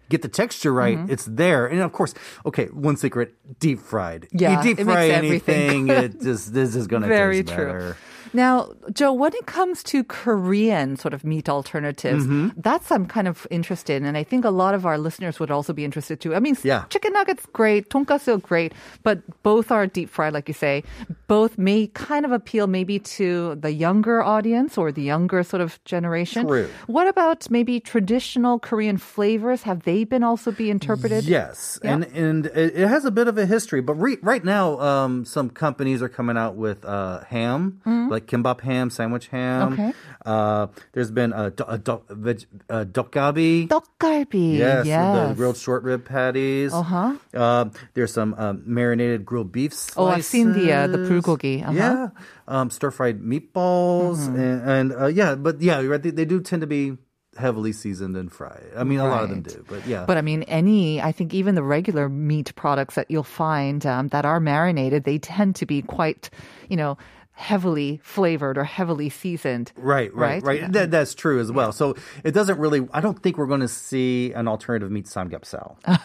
get 0.09 0.23
the 0.23 0.29
texture 0.29 0.73
right, 0.73 0.97
Mm-hmm. 0.99 1.11
it's 1.13 1.25
there. 1.27 1.67
And 1.67 1.81
of 1.81 1.93
course, 1.93 2.15
okay, 2.47 2.67
one 2.67 2.97
secret: 2.97 3.35
deep 3.61 3.79
fried. 3.81 4.29
Yeah, 4.33 4.57
you 4.57 4.63
deep 4.75 4.85
fry 4.85 5.09
anything, 5.11 5.89
it 5.89 6.21
just 6.23 6.53
this 6.55 6.75
is 6.75 6.87
gonna 6.87 7.09
Very 7.09 7.43
taste 7.43 7.55
true. 7.55 7.95
Now, 8.33 8.73
Joe, 8.93 9.13
when 9.13 9.33
it 9.35 9.47
comes 9.47 9.83
to 9.85 10.05
Korean 10.05 10.97
sort 10.97 11.15
of 11.15 11.25
meat 11.25 11.49
alternatives, 11.49 12.25
Mm-hmm. 12.25 12.61
that's 12.61 12.91
I'm 12.91 13.07
kind 13.07 13.29
of 13.29 13.47
interested 13.51 13.97
in, 13.97 14.05
and 14.05 14.17
I 14.17 14.25
think 14.25 14.45
a 14.45 14.51
lot 14.51 14.75
of 14.75 14.85
our 14.87 14.99
listeners 14.99 15.39
would 15.41 15.51
also 15.51 15.73
be 15.73 15.85
interested 15.85 16.21
too. 16.21 16.35
I 16.35 16.41
mean, 16.41 16.57
Yeah. 16.63 16.85
chicken 16.91 17.13
nuggets 17.13 17.47
great, 17.53 17.89
tonkatsu 17.91 18.41
great, 18.43 18.73
but 19.03 19.21
both 19.43 19.71
are 19.71 19.87
deep 19.87 20.11
fried, 20.11 20.33
like 20.33 20.49
you 20.49 20.55
say 20.55 20.83
both 21.29 21.59
may 21.59 21.87
kind 21.89 22.25
of 22.25 22.33
appeal 22.33 22.67
maybe 22.67 22.99
to 22.99 23.55
the 23.61 23.71
younger 23.71 24.23
audience 24.23 24.77
or 24.77 24.91
the 24.91 25.03
younger 25.03 25.43
sort 25.45 25.61
of 25.61 25.79
generation. 25.85 26.49
True. 26.49 26.69
What 26.87 27.07
about 27.07 27.51
maybe 27.51 27.81
traditional 27.81 28.59
Korean 28.59 28.97
flavors? 28.97 29.63
Have 29.63 29.85
they 29.85 30.05
been 30.05 30.25
also 30.25 30.51
be 30.51 30.71
interpreted? 30.71 31.25
Yes, 31.25 31.79
yeah. 31.85 31.93
and 31.93 32.05
and 32.17 32.47
it 32.47 32.89
has 32.89 33.05
a 33.05 33.11
bit 33.11 33.29
of 33.29 33.37
a 33.37 33.45
history. 33.45 33.81
But 33.81 33.95
re- 33.95 34.19
right 34.23 34.43
now, 34.43 34.81
um, 34.81 35.25
some 35.25 35.51
companies 35.51 36.03
are 36.03 36.09
coming 36.09 36.37
out 36.37 36.57
with 36.57 36.85
uh, 36.85 37.21
ham, 37.25 37.81
mm-hmm. 37.85 38.11
like 38.11 38.27
kimbap 38.27 38.63
ham, 38.63 38.89
sandwich 38.89 39.29
ham. 39.29 39.75
Okay. 39.75 39.93
Uh, 40.25 40.67
there's 40.93 41.11
been 41.11 41.33
a, 41.33 41.53
a, 41.59 41.77
a, 41.77 41.93
a 41.93 42.37
uh, 42.73 42.85
tteokgalbi. 42.89 43.69
Tteokgalbi. 43.69 44.59
Yes, 44.59 44.87
yes. 44.87 45.29
the 45.29 45.35
grilled 45.35 45.57
short 45.57 45.83
rib 45.85 46.05
patties. 46.05 46.73
Uh-huh. 46.73 47.17
Uh, 47.35 47.69
there's 47.93 48.13
some 48.13 48.35
uh, 48.39 48.55
marinated 48.65 49.25
grilled 49.27 49.53
beef. 49.53 49.75
Slices. 49.75 49.95
Oh, 49.97 50.07
I've 50.07 50.25
seen 50.25 50.53
the 50.53 50.73
uh, 50.73 50.87
the 50.87 51.07
bulgogi. 51.23 51.63
Uh-huh. 51.63 51.73
Yeah, 51.73 52.09
um, 52.47 52.71
stir 52.71 52.91
fried 52.91 53.21
meatballs, 53.21 54.19
Mm-hmm. 54.19 54.37
and, 54.41 54.71
and 54.93 54.93
uh, 55.03 55.07
yeah, 55.07 55.35
but 55.35 55.61
yeah, 55.61 55.81
right. 55.83 56.03
They, 56.03 56.11
they 56.11 56.25
do 56.25 56.41
tend 56.41 56.61
to 56.63 56.67
be 56.67 56.97
heavily 57.37 57.73
seasoned 57.73 58.17
and 58.17 58.33
fried. 58.33 58.67
I 58.77 58.83
mean, 58.85 58.99
a 58.99 59.07
lot 59.07 59.23
of 59.23 59.31
them 59.31 59.43
do, 59.43 59.65
but 59.69 59.87
yeah. 59.87 60.05
But 60.07 60.17
I 60.17 60.23
mean, 60.23 60.43
any, 60.45 61.01
I 61.01 61.13
think 61.13 61.35
even 61.35 61.55
the 61.55 61.63
regular 61.63 62.09
meat 62.09 62.53
products 62.57 62.95
that 62.97 63.11
you'll 63.11 63.23
find 63.23 63.85
um, 63.87 64.09
that 64.09 64.25
are 64.25 64.41
marinated, 64.41 65.05
they 65.05 65.19
tend 65.19 65.55
to 65.57 65.67
be 65.67 65.83
quite, 65.83 66.31
you 66.69 66.77
know, 66.77 66.99
heavily 67.33 68.01
flavored 68.03 68.59
or 68.59 68.65
heavily 68.65 69.09
seasoned. 69.09 69.71
Right, 69.77 70.13
right, 70.13 70.43
Right? 70.43 70.43
right. 70.43 70.61
Yeah. 70.63 70.69
That, 70.73 70.91
that's 70.91 71.15
true 71.15 71.39
as 71.39 71.53
well. 71.53 71.71
So 71.71 71.95
it 72.25 72.33
doesn't 72.33 72.59
really. 72.59 72.89
I 72.93 73.01
don't 73.01 73.23
think 73.23 73.39
we're 73.39 73.47
going 73.47 73.61
to 73.61 73.69
see 73.69 74.33
an 74.33 74.49
alternative 74.49 74.91
meat 74.91 75.05
samgyeopsal. 75.07 75.77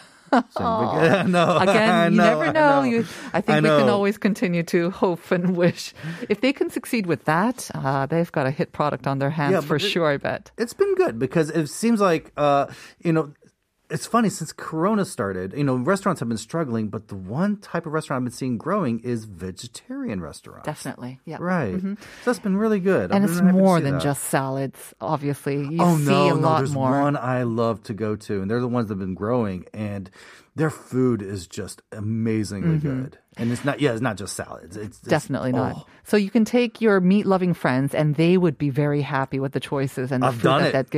no, 0.60 1.56
Again, 1.58 2.12
you 2.12 2.18
know, 2.18 2.24
never 2.24 2.44
I 2.44 2.52
know. 2.52 2.80
know. 2.80 2.82
You, 2.82 3.06
I 3.32 3.40
think 3.40 3.58
I 3.58 3.60
we 3.60 3.68
can 3.68 3.88
always 3.88 4.18
continue 4.18 4.62
to 4.64 4.90
hope 5.02 5.30
and 5.30 5.56
wish. 5.56 5.92
If 6.28 6.40
they 6.40 6.52
can 6.52 6.70
succeed 6.70 7.06
with 7.06 7.24
that, 7.24 7.70
uh, 7.74 8.06
they've 8.06 8.30
got 8.32 8.46
a 8.46 8.50
hit 8.50 8.72
product 8.72 9.06
on 9.06 9.18
their 9.18 9.30
hands 9.30 9.52
Yeah, 9.52 9.60
for 9.60 9.76
it- 9.76 9.80
sure. 9.80 10.06
I 10.10 10.16
bet. 10.18 10.50
It's 10.58 10.74
been 10.74 10.94
good 10.96 11.18
because 11.18 11.50
it 11.50 11.68
seems 11.68 12.00
like 12.00 12.32
uh, 12.36 12.66
you 13.02 13.12
know. 13.12 13.32
It's 13.90 14.06
funny 14.06 14.30
since 14.30 14.50
Corona 14.52 15.04
started, 15.04 15.52
you 15.52 15.62
know, 15.62 15.76
restaurants 15.76 16.20
have 16.20 16.28
been 16.28 16.38
struggling, 16.38 16.88
but 16.88 17.08
the 17.08 17.16
one 17.16 17.58
type 17.58 17.84
of 17.84 17.92
restaurant 17.92 18.22
I've 18.22 18.24
been 18.24 18.32
seeing 18.32 18.56
growing 18.56 19.00
is 19.00 19.26
vegetarian 19.26 20.20
restaurants. 20.22 20.64
Definitely, 20.64 21.20
yeah. 21.26 21.36
Right. 21.38 21.78
So 21.80 21.96
that's 22.24 22.38
been 22.38 22.56
really 22.56 22.80
good. 22.80 23.12
And 23.12 23.22
I've 23.22 23.30
it's 23.30 23.38
been 23.38 23.46
happy 23.48 23.58
to 23.58 23.62
more 23.62 23.80
than 23.82 23.94
that. 23.94 24.02
just 24.02 24.24
salads. 24.24 24.94
Obviously, 25.02 25.58
you 25.58 25.76
oh 25.80 25.98
see 25.98 26.04
no, 26.06 26.26
a 26.26 26.28
no, 26.30 26.34
lot 26.36 26.58
there's 26.58 26.72
more. 26.72 26.90
one 26.98 27.16
I 27.16 27.42
love 27.42 27.82
to 27.84 27.94
go 27.94 28.16
to, 28.16 28.40
and 28.40 28.50
they're 28.50 28.60
the 28.60 28.68
ones 28.68 28.88
that 28.88 28.94
have 28.94 29.00
been 29.00 29.14
growing, 29.14 29.66
and 29.74 30.10
their 30.56 30.70
food 30.70 31.20
is 31.20 31.46
just 31.46 31.82
amazingly 31.92 32.78
good. 32.78 33.18
And 33.36 33.50
it's 33.52 33.64
not, 33.64 33.80
yeah, 33.80 33.90
it's 33.92 34.00
not 34.00 34.16
just 34.16 34.34
salads. 34.36 34.76
It's, 34.76 34.86
it's 34.86 34.98
Mm-hmm. 35.00 35.10
Definitely 35.10 35.52
not. 35.52 35.74
oh. 35.76 35.86
So 36.04 36.16
you 36.16 36.30
can 36.30 36.44
take 36.44 36.80
your 36.80 37.00
meat-loving 37.00 37.52
friends, 37.54 37.94
and 37.94 38.14
they 38.14 38.36
would 38.38 38.56
be 38.56 38.70
very 38.70 39.02
happy 39.02 39.40
with 39.40 39.52
the 39.52 39.60
choices 39.60 40.12
and 40.12 40.22
the 40.22 40.28
I've 40.28 40.34
food 40.34 40.42
done 40.42 40.62
that 40.62 40.68
it. 40.68 40.72
that 40.72 40.90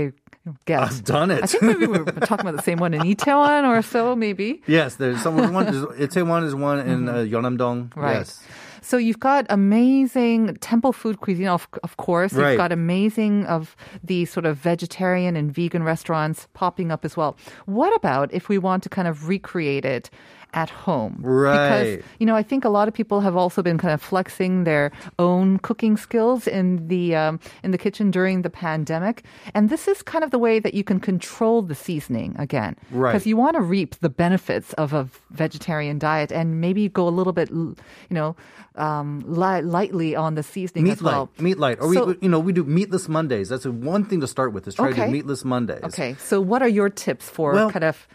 get. 0.65 0.81
I've 0.81 1.05
done 1.05 1.31
it. 1.31 1.43
I 1.43 1.47
think 1.47 1.63
maybe 1.63 1.87
we 1.87 1.99
were 1.99 2.05
talking 2.27 2.47
about 2.47 2.57
the 2.57 2.63
same 2.63 2.79
one 2.79 2.95
in 2.95 3.03
Itaewon 3.03 3.65
or 3.65 3.83
so, 3.83 4.15
maybe. 4.17 4.63
Yes, 4.67 4.97
there's 4.97 5.23
someone 5.23 5.53
one. 5.53 5.67
Itaewon 5.99 6.45
is 6.45 6.55
one 6.55 6.81
in 6.81 7.09
uh, 7.09 7.15
Yeonnam-dong. 7.15 7.89
Mm-hmm. 7.89 8.01
Right. 8.01 8.17
Yes. 8.19 8.43
So 8.83 8.99
you've 8.99 9.19
got 9.19 9.47
amazing 9.49 10.57
temple 10.59 10.93
food 10.93 11.19
cuisine, 11.21 11.49
of, 11.49 11.67
of 11.83 11.97
course. 11.97 12.33
You've 12.33 12.57
got 12.57 12.71
amazing 12.71 13.45
of 13.47 13.75
the 14.05 14.27
sort 14.27 14.47
of 14.47 14.59
vegetarian 14.59 15.35
and 15.35 15.53
vegan 15.53 15.83
restaurants 15.83 16.47
popping 16.55 16.93
up 16.93 17.05
as 17.05 17.17
well. 17.17 17.37
What 17.65 17.97
about 17.97 18.33
if 18.33 18.49
we 18.49 18.59
want 18.59 18.85
to 18.85 18.89
kind 18.89 19.09
of 19.09 19.29
recreate 19.29 19.85
it 19.85 20.09
at 20.57 20.71
home? 20.71 21.19
Right. 21.21 21.53
Because, 21.97 22.05
you 22.19 22.27
know, 22.27 22.35
I 22.35 22.43
think 22.43 22.65
a 22.65 22.69
lot 22.69 22.89
of 22.89 22.95
people 22.95 23.21
have 23.21 23.37
also 23.37 23.63
been 23.63 23.79
kind 23.79 23.95
of 23.95 24.03
flexing 24.03 24.65
their 24.65 24.91
own 25.19 25.59
cooking 25.61 25.97
skills 25.97 26.49
in 26.49 26.89
the 26.89 27.15
um, 27.15 27.39
in 27.63 27.71
the 27.71 27.79
kitchen 27.79 28.11
during 28.11 28.43
the 28.43 28.51
pandemic, 28.51 29.23
and 29.55 29.71
this 29.71 29.87
is 29.87 30.03
kind 30.03 30.25
of 30.25 30.31
the 30.33 30.39
way 30.39 30.59
that 30.59 30.75
you 30.75 30.83
can 30.83 30.99
control 30.99 31.63
the 31.63 31.75
seasoning 31.75 32.35
again. 32.39 32.75
Right. 32.91 33.13
Because 33.13 33.27
you 33.27 33.37
want 33.37 33.55
to 33.55 33.61
reap 33.63 33.95
the 34.01 34.09
benefits 34.09 34.73
of 34.75 34.93
a 34.93 35.07
vegetarian 35.31 35.99
diet 35.99 36.33
and 36.33 36.61
maybe 36.61 36.89
go 36.89 37.07
a 37.07 37.15
little 37.19 37.33
bit, 37.35 37.51
you 37.51 37.77
know, 38.11 38.35
um, 38.77 39.23
li- 39.27 39.63
lightly 39.63 40.17
on 40.17 40.35
the 40.35 40.43
seasoning 40.43 40.85
Meat 40.85 40.93
as 40.93 41.03
well. 41.03 41.29
light, 41.37 41.41
meat 41.41 41.59
light, 41.59 41.79
or 41.81 41.93
So- 41.95 42.07
we, 42.07 42.17
you 42.23 42.29
know, 42.29 42.41
we 42.41 42.53
do 42.53 42.65
meatless 42.65 43.09
Mondays. 43.09 43.49
That's 43.51 43.67
one 43.67 44.05
thing 44.05 44.21
to 44.21 44.27
start 44.27 44.53
with. 44.55 44.67
Is 44.67 44.75
try 44.75 44.91
to 44.93 45.05
do 45.07 45.11
meatless 45.13 45.45
Mondays. 45.45 45.85
Okay, 45.85 46.17
so 46.19 46.41
what 46.41 46.63
are 46.63 46.69
your 46.69 46.89
tips 46.89 47.29
for 47.29 47.53
Well- 47.53 47.71
kind 47.71 47.85
of 47.85 48.09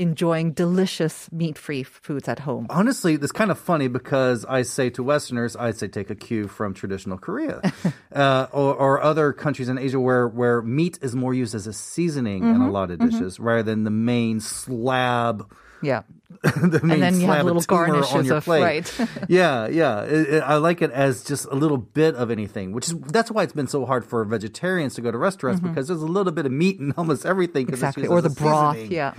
enjoying 0.00 0.52
delicious 0.52 1.30
meat-free 1.30 1.82
foods 1.84 2.26
at 2.28 2.40
home? 2.40 2.66
Honestly, 2.70 3.14
it's 3.14 3.32
kind 3.32 3.50
of 3.50 3.58
funny 3.58 3.88
because 3.88 4.44
I 4.46 4.62
say 4.62 4.90
to 4.90 5.02
Westerners, 5.02 5.54
I 5.56 5.70
say 5.72 5.88
take 5.88 6.10
a 6.10 6.14
cue 6.14 6.48
from 6.48 6.74
traditional 6.74 7.18
Korea 7.18 7.60
uh, 8.14 8.46
or, 8.52 8.74
or 8.74 9.02
other 9.02 9.32
countries 9.32 9.68
in 9.68 9.78
Asia 9.78 10.00
where, 10.00 10.26
where 10.26 10.62
meat 10.62 10.98
is 11.02 11.14
more 11.14 11.34
used 11.34 11.54
as 11.54 11.66
a 11.66 11.72
seasoning 11.72 12.42
in 12.42 12.50
Mm-hmm. 12.50 12.62
a 12.62 12.70
lot 12.70 12.90
of 12.90 12.98
dishes 12.98 13.38
rather 13.38 13.62
than 13.62 13.84
the 13.84 13.90
main 13.90 14.40
slab. 14.40 15.46
Yeah. 15.82 16.02
the 16.42 16.80
main 16.82 17.00
then 17.00 17.14
you 17.20 17.26
have 17.26 17.36
slab 17.42 17.44
little 17.44 17.58
of 17.60 17.66
tumor 17.66 18.04
on 18.18 18.24
your 18.24 18.36
of- 18.36 18.44
plate. 18.44 18.62
right. 18.62 19.08
yeah, 19.28 19.66
yeah. 19.68 20.02
It- 20.04 20.28
it- 20.34 20.42
I 20.42 20.56
like 20.56 20.80
it 20.82 20.90
as 20.90 21.24
just 21.24 21.46
a 21.46 21.54
little 21.54 21.76
bit 21.78 22.14
of 22.16 22.30
anything, 22.30 22.72
which 22.72 22.88
is 22.88 22.94
that's 23.00 23.30
why 23.30 23.42
it's 23.44 23.52
been 23.52 23.66
so 23.66 23.84
hard 23.86 24.04
for 24.04 24.24
vegetarians 24.24 24.94
to 24.96 25.00
go 25.00 25.10
to 25.10 25.18
restaurants 25.18 25.60
because 25.60 25.88
there's 25.88 26.02
a 26.02 26.06
little 26.06 26.32
bit 26.32 26.44
of 26.46 26.52
meat 26.52 26.78
in 26.80 26.92
almost 26.96 27.24
everything. 27.26 27.64
Mm-hmm. 27.66 27.74
Exactly. 27.74 28.06
Or 28.06 28.20
the 28.20 28.30
broth. 28.30 28.76
seasoning. 28.76 28.92
Yeah. 28.92 29.14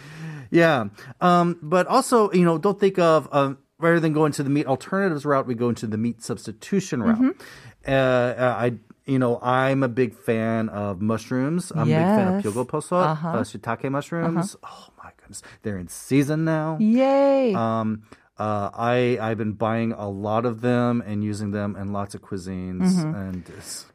Yeah. 0.52 0.86
Um, 1.22 1.58
but 1.62 1.88
also, 1.88 2.32
you 2.34 2.46
know, 2.46 2.58
don't 2.60 2.80
think 2.80 3.00
of 3.00 3.28
um, 3.32 3.58
rather 3.80 4.00
than 4.00 4.14
going 4.14 4.32
to 4.34 4.44
the 4.44 4.50
meat 4.50 4.68
alternatives 4.68 5.26
route, 5.26 5.48
we 5.48 5.56
go 5.56 5.70
into 5.70 5.88
the 5.88 5.98
meat 5.98 6.22
substitution 6.22 7.02
route. 7.02 7.18
Mm-hmm. 7.18 7.42
Uh, 7.88 7.92
uh, 7.92 8.56
I, 8.60 8.74
you 9.06 9.18
know, 9.18 9.40
I'm 9.42 9.82
a 9.82 9.88
big 9.88 10.14
fan 10.14 10.70
of 10.70 11.02
mushrooms. 11.02 11.72
I'm 11.72 11.84
a 11.84 11.86
big 11.86 11.94
fan 11.96 12.28
of 12.36 12.46
Yes. 12.46 12.54
pyogoposot, 12.54 13.06
Uh-huh. 13.08 13.28
uh, 13.30 13.44
shiitake 13.44 13.90
mushrooms. 13.90 14.56
Oh 14.64 14.88
my 15.04 15.10
goodness, 15.18 15.42
they're 15.64 15.78
in 15.80 15.88
season 15.88 16.46
now. 16.46 16.78
Yay. 16.80 17.54
Um, 17.56 18.04
uh, 18.42 18.70
I 18.94 19.18
I've 19.26 19.38
been 19.44 19.54
buying 19.68 19.92
a 19.94 20.10
lot 20.28 20.44
of 20.50 20.62
them 20.62 21.04
and 21.06 21.18
using 21.32 21.50
them 21.58 21.70
in 21.82 21.86
lots 22.00 22.14
of 22.16 22.22
cuisines, 22.30 22.90
Mm-hmm. 22.98 23.16
and 23.24 23.40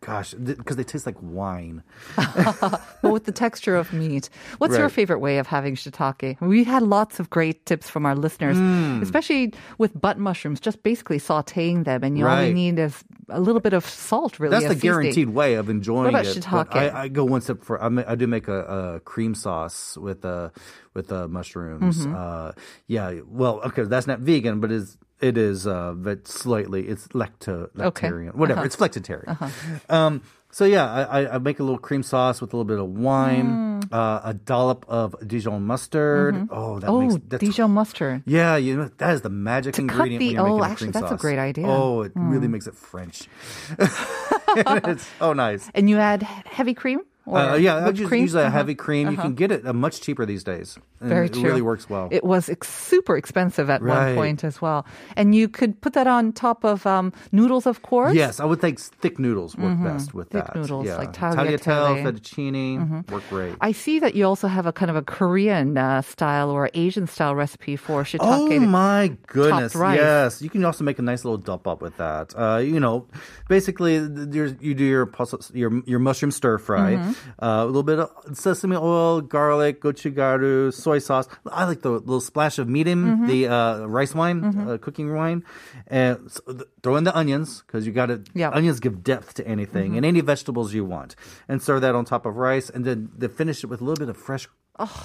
gosh, 0.08 0.28
because 0.34 0.76
they 0.78 0.84
taste 0.92 1.06
like 1.10 1.20
wine. 1.20 1.82
but 2.16 3.12
with 3.14 3.24
the 3.24 3.32
texture 3.32 3.74
of 3.76 3.92
meat. 3.92 4.28
What's 4.58 4.76
your 4.78 4.88
favorite 4.88 5.18
way 5.20 5.38
of 5.42 5.46
having 5.46 5.74
shiitake? 5.74 6.40
We 6.40 6.64
had 6.64 6.82
lots 6.82 7.18
of 7.20 7.28
great 7.30 7.66
tips 7.66 7.86
from 7.90 8.06
our 8.06 8.14
listeners, 8.14 8.56
Hmm. 8.56 9.02
especially 9.02 9.52
with 9.82 9.98
butt 10.04 10.18
mushrooms, 10.18 10.60
just 10.60 10.82
basically 10.82 11.18
sauteing 11.18 11.84
them. 11.84 12.00
And 12.04 12.16
you 12.18 12.24
Right. 12.26 12.54
need 12.54 12.78
is 12.78 13.02
a 13.28 13.40
little 13.40 13.60
bit 13.60 13.72
of 13.72 13.84
salt, 13.84 14.38
really. 14.38 14.54
That's 14.54 14.68
the 14.74 14.80
guaranteed 14.88 15.30
way 15.30 15.54
of 15.54 15.68
enjoying 15.68 16.10
about 16.14 16.26
it. 16.26 16.36
shiitake? 16.36 16.74
I, 16.76 17.04
I 17.04 17.08
go 17.08 17.24
one 17.24 17.40
step 17.42 17.58
for 17.66 17.74
I, 17.82 17.88
I 18.06 18.14
do 18.14 18.26
make 18.26 18.46
a, 18.48 18.60
a 18.62 19.00
cream 19.00 19.34
sauce 19.34 19.96
with 20.06 20.24
uh, 20.24 20.50
with 20.94 21.10
uh, 21.12 21.26
mushrooms. 21.28 21.96
Mm-hmm. 22.06 22.14
Uh, 22.16 22.52
yeah, 22.86 23.20
well, 23.40 23.60
okay, 23.68 23.82
that's 23.82 24.06
not 24.06 24.20
vegan, 24.20 24.35
but 24.44 24.70
is 24.70 24.98
it 25.20 25.38
is 25.38 25.66
uh, 25.66 25.92
but 25.96 26.26
slightly 26.28 26.86
it's 26.88 27.08
lacto 27.08 27.68
Okay. 27.80 28.08
lactarian, 28.08 28.34
whatever. 28.34 28.60
Uh-huh. 28.60 28.66
It's 28.66 28.76
flexitarian. 28.76 29.90
Um, 29.90 30.22
so 30.50 30.64
yeah, 30.64 30.86
I, 30.86 31.34
I- 31.34 31.38
make 31.38 31.58
a 31.58 31.62
little 31.62 31.78
cream 31.78 32.02
sauce 32.02 32.40
with 32.40 32.52
a 32.52 32.56
little 32.56 32.64
bit 32.64 32.78
of 32.78 32.88
wine, 32.88 33.64
Mm. 33.76 33.92
uh, 33.92 34.20
a 34.24 34.32
dollop 34.34 34.84
of 34.88 35.14
Dijon 35.26 35.62
mustard. 35.66 36.48
Oh, 36.50 36.78
that 36.80 36.88
Oh, 36.88 37.00
makes 37.00 37.16
that's 37.28 37.44
Dijon 37.44 37.70
mustard. 37.72 38.22
yeah, 38.26 38.56
you 38.56 38.76
know 38.76 38.90
that 38.98 39.12
is 39.14 39.20
the 39.22 39.28
magic 39.30 39.74
cut 39.74 39.80
ingredient 39.82 40.20
the- 40.36 40.38
oh, 40.42 40.62
actually, 40.64 40.90
that's 40.92 41.12
a 41.12 41.16
great 41.16 41.38
idea. 41.38 41.66
Oh, 41.66 42.02
it 42.02 42.12
really 42.14 42.48
makes 42.48 42.66
it 42.66 42.74
French. 42.74 43.28
it's 43.78 45.06
so 45.18 45.32
nice. 45.32 45.70
And 45.74 45.88
you 45.90 45.98
add 45.98 46.22
heavy 46.22 46.74
cream? 46.74 47.00
Uh, 47.26 47.56
yeah, 47.60 47.86
I 47.86 47.92
just 47.92 48.08
cream? 48.08 48.22
use 48.22 48.34
a 48.34 48.40
Uh-huh. 48.46 48.50
heavy 48.50 48.74
cream. 48.74 49.10
You 49.10 49.16
can 49.16 49.34
get 49.34 49.50
it 49.50 49.66
uh, 49.66 49.72
much 49.72 50.00
cheaper 50.00 50.24
these 50.26 50.44
days. 50.44 50.78
And 51.00 51.10
Very 51.10 51.26
it 51.26 51.36
really 51.36 51.60
works 51.60 51.90
well. 51.90 52.08
It 52.10 52.24
was 52.24 52.48
ex- 52.48 52.68
super 52.72 53.16
expensive 53.18 53.68
at 53.68 53.82
one 53.82 54.14
point 54.14 54.44
as 54.44 54.62
well. 54.62 54.86
And 55.16 55.34
you 55.34 55.46
could 55.48 55.78
put 55.82 55.92
that 55.92 56.06
on 56.06 56.32
top 56.32 56.64
of 56.64 56.86
um, 56.86 57.12
noodles, 57.32 57.66
of 57.66 57.82
course. 57.82 58.14
yes, 58.14 58.40
I 58.40 58.44
would 58.46 58.60
think 58.62 58.78
thick 58.80 59.18
noodles 59.18 59.56
work 59.56 59.76
best 59.82 60.14
with 60.14 60.30
Thick 60.30 60.44
that. 60.46 60.54
noodles, 60.56 60.86
yeah. 60.86 60.96
like 60.96 61.12
tagliatelle. 61.12 61.98
Mm-hmm. 62.00 62.06
fettuccine 62.06 63.10
work 63.10 63.22
great. 63.28 63.54
I 63.60 63.72
see 63.72 63.98
that 63.98 64.14
you 64.14 64.24
also 64.24 64.48
have 64.48 64.64
a 64.66 64.72
kind 64.72 64.90
of 64.90 64.96
a 64.96 65.02
Korean 65.02 65.76
uh, 65.76 66.00
style 66.02 66.50
or 66.50 66.70
Asian 66.74 67.06
style 67.06 67.34
recipe 67.34 67.76
for 67.76 68.04
shiitake. 68.04 68.20
Oh 68.22 68.60
my 68.60 69.16
goodness! 69.26 69.74
Yes, 69.74 70.40
you 70.40 70.48
can 70.50 70.64
also 70.64 70.84
make 70.84 70.98
a 70.98 71.02
nice 71.02 71.24
little 71.24 71.38
deopbap 71.40 71.80
with 71.82 71.96
that. 71.98 72.32
Uh, 72.36 72.58
you 72.58 72.80
know, 72.80 73.06
basically, 73.48 73.94
you 73.96 74.74
do 74.74 74.84
your 74.84 75.10
your 75.52 75.82
your 75.84 75.98
mushroom 75.98 76.30
stir 76.30 76.58
fry, 76.58 76.94
Mm-hmm. 76.96 77.12
Uh, 77.42 77.62
a 77.62 77.66
little 77.66 77.82
bit 77.82 77.98
of 77.98 78.10
sesame 78.36 78.76
oil, 78.76 79.20
garlic, 79.20 79.80
gochugaru, 79.80 80.72
soy 80.72 80.98
sauce. 80.98 81.28
I 81.50 81.64
like 81.64 81.82
the 81.82 81.90
little 81.90 82.20
splash 82.20 82.58
of 82.58 82.68
mirin, 82.68 83.04
Mm-hmm. 83.06 83.26
the 83.26 83.48
uh, 83.48 83.86
rice 83.86 84.14
wine, 84.14 84.44
uh, 84.44 84.78
cooking 84.78 85.14
wine, 85.14 85.44
and 85.86 86.26
s- 86.26 86.40
th- 86.46 86.62
throw 86.82 86.96
in 86.96 87.04
the 87.04 87.16
onions 87.16 87.62
because 87.66 87.86
you 87.86 87.92
got 87.92 88.06
to. 88.06 88.22
Yeah. 88.34 88.50
Onions 88.50 88.80
give 88.80 89.02
depth 89.02 89.34
to 89.34 89.46
anything, 89.46 89.96
and 89.96 90.04
any 90.06 90.20
vegetables 90.20 90.72
you 90.74 90.84
want, 90.84 91.16
and 91.48 91.62
serve 91.62 91.80
that 91.82 91.94
on 91.94 92.04
top 92.04 92.26
of 92.26 92.36
rice, 92.36 92.70
and 92.70 92.84
then, 92.84 93.10
then 93.16 93.30
finish 93.30 93.62
it 93.64 93.66
with 93.68 93.80
a 93.80 93.84
little 93.84 93.98
bit 94.04 94.08
of 94.08 94.16
fresh 94.16 94.48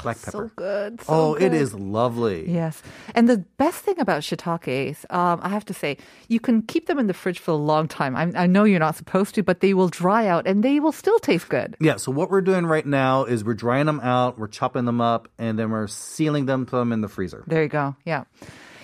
black 0.03 0.17
So 0.17 0.31
pepper. 0.31 0.51
good. 0.55 1.01
so 1.01 1.13
oh, 1.13 1.33
it 1.35 1.39
good. 1.49 1.53
is 1.53 1.73
lovely. 1.73 2.49
Yes. 2.49 2.81
And 3.15 3.27
the 3.29 3.37
best 3.57 3.79
thing 3.83 3.99
about 3.99 4.21
shiitakes, 4.21 5.05
um, 5.13 5.39
I 5.41 5.49
have 5.49 5.65
to 5.65 5.73
say, 5.73 5.97
you 6.27 6.39
can 6.39 6.61
keep 6.63 6.87
them 6.87 6.99
in 6.99 7.07
the 7.07 7.13
fridge 7.13 7.39
for 7.39 7.51
a 7.51 7.55
long 7.55 7.87
time. 7.87 8.15
I, 8.15 8.31
I 8.35 8.47
know 8.47 8.63
you're 8.63 8.79
not 8.79 8.95
supposed 8.95 9.35
to, 9.35 9.43
but 9.43 9.61
they 9.61 9.73
will 9.73 9.89
dry 9.89 10.27
out 10.27 10.47
and 10.47 10.63
they 10.63 10.79
will 10.79 10.91
still 10.91 11.19
taste 11.19 11.49
good. 11.49 11.75
Yeah, 11.79 11.95
so 11.97 12.11
what 12.11 12.29
we're 12.29 12.41
doing 12.41 12.65
right 12.65 12.85
now 12.85 13.23
is 13.25 13.43
we're 13.43 13.53
drying 13.53 13.85
them 13.85 13.99
out, 14.01 14.37
we're 14.37 14.47
chopping 14.47 14.85
them 14.85 15.01
up, 15.01 15.27
and 15.37 15.57
then 15.57 15.71
we're 15.71 15.87
sealing 15.87 16.45
them, 16.45 16.65
put 16.65 16.77
them 16.77 16.91
in 16.91 17.01
the 17.01 17.07
freezer. 17.09 17.43
There 17.47 17.63
you 17.63 17.69
go. 17.69 17.95
Yeah. 18.05 18.25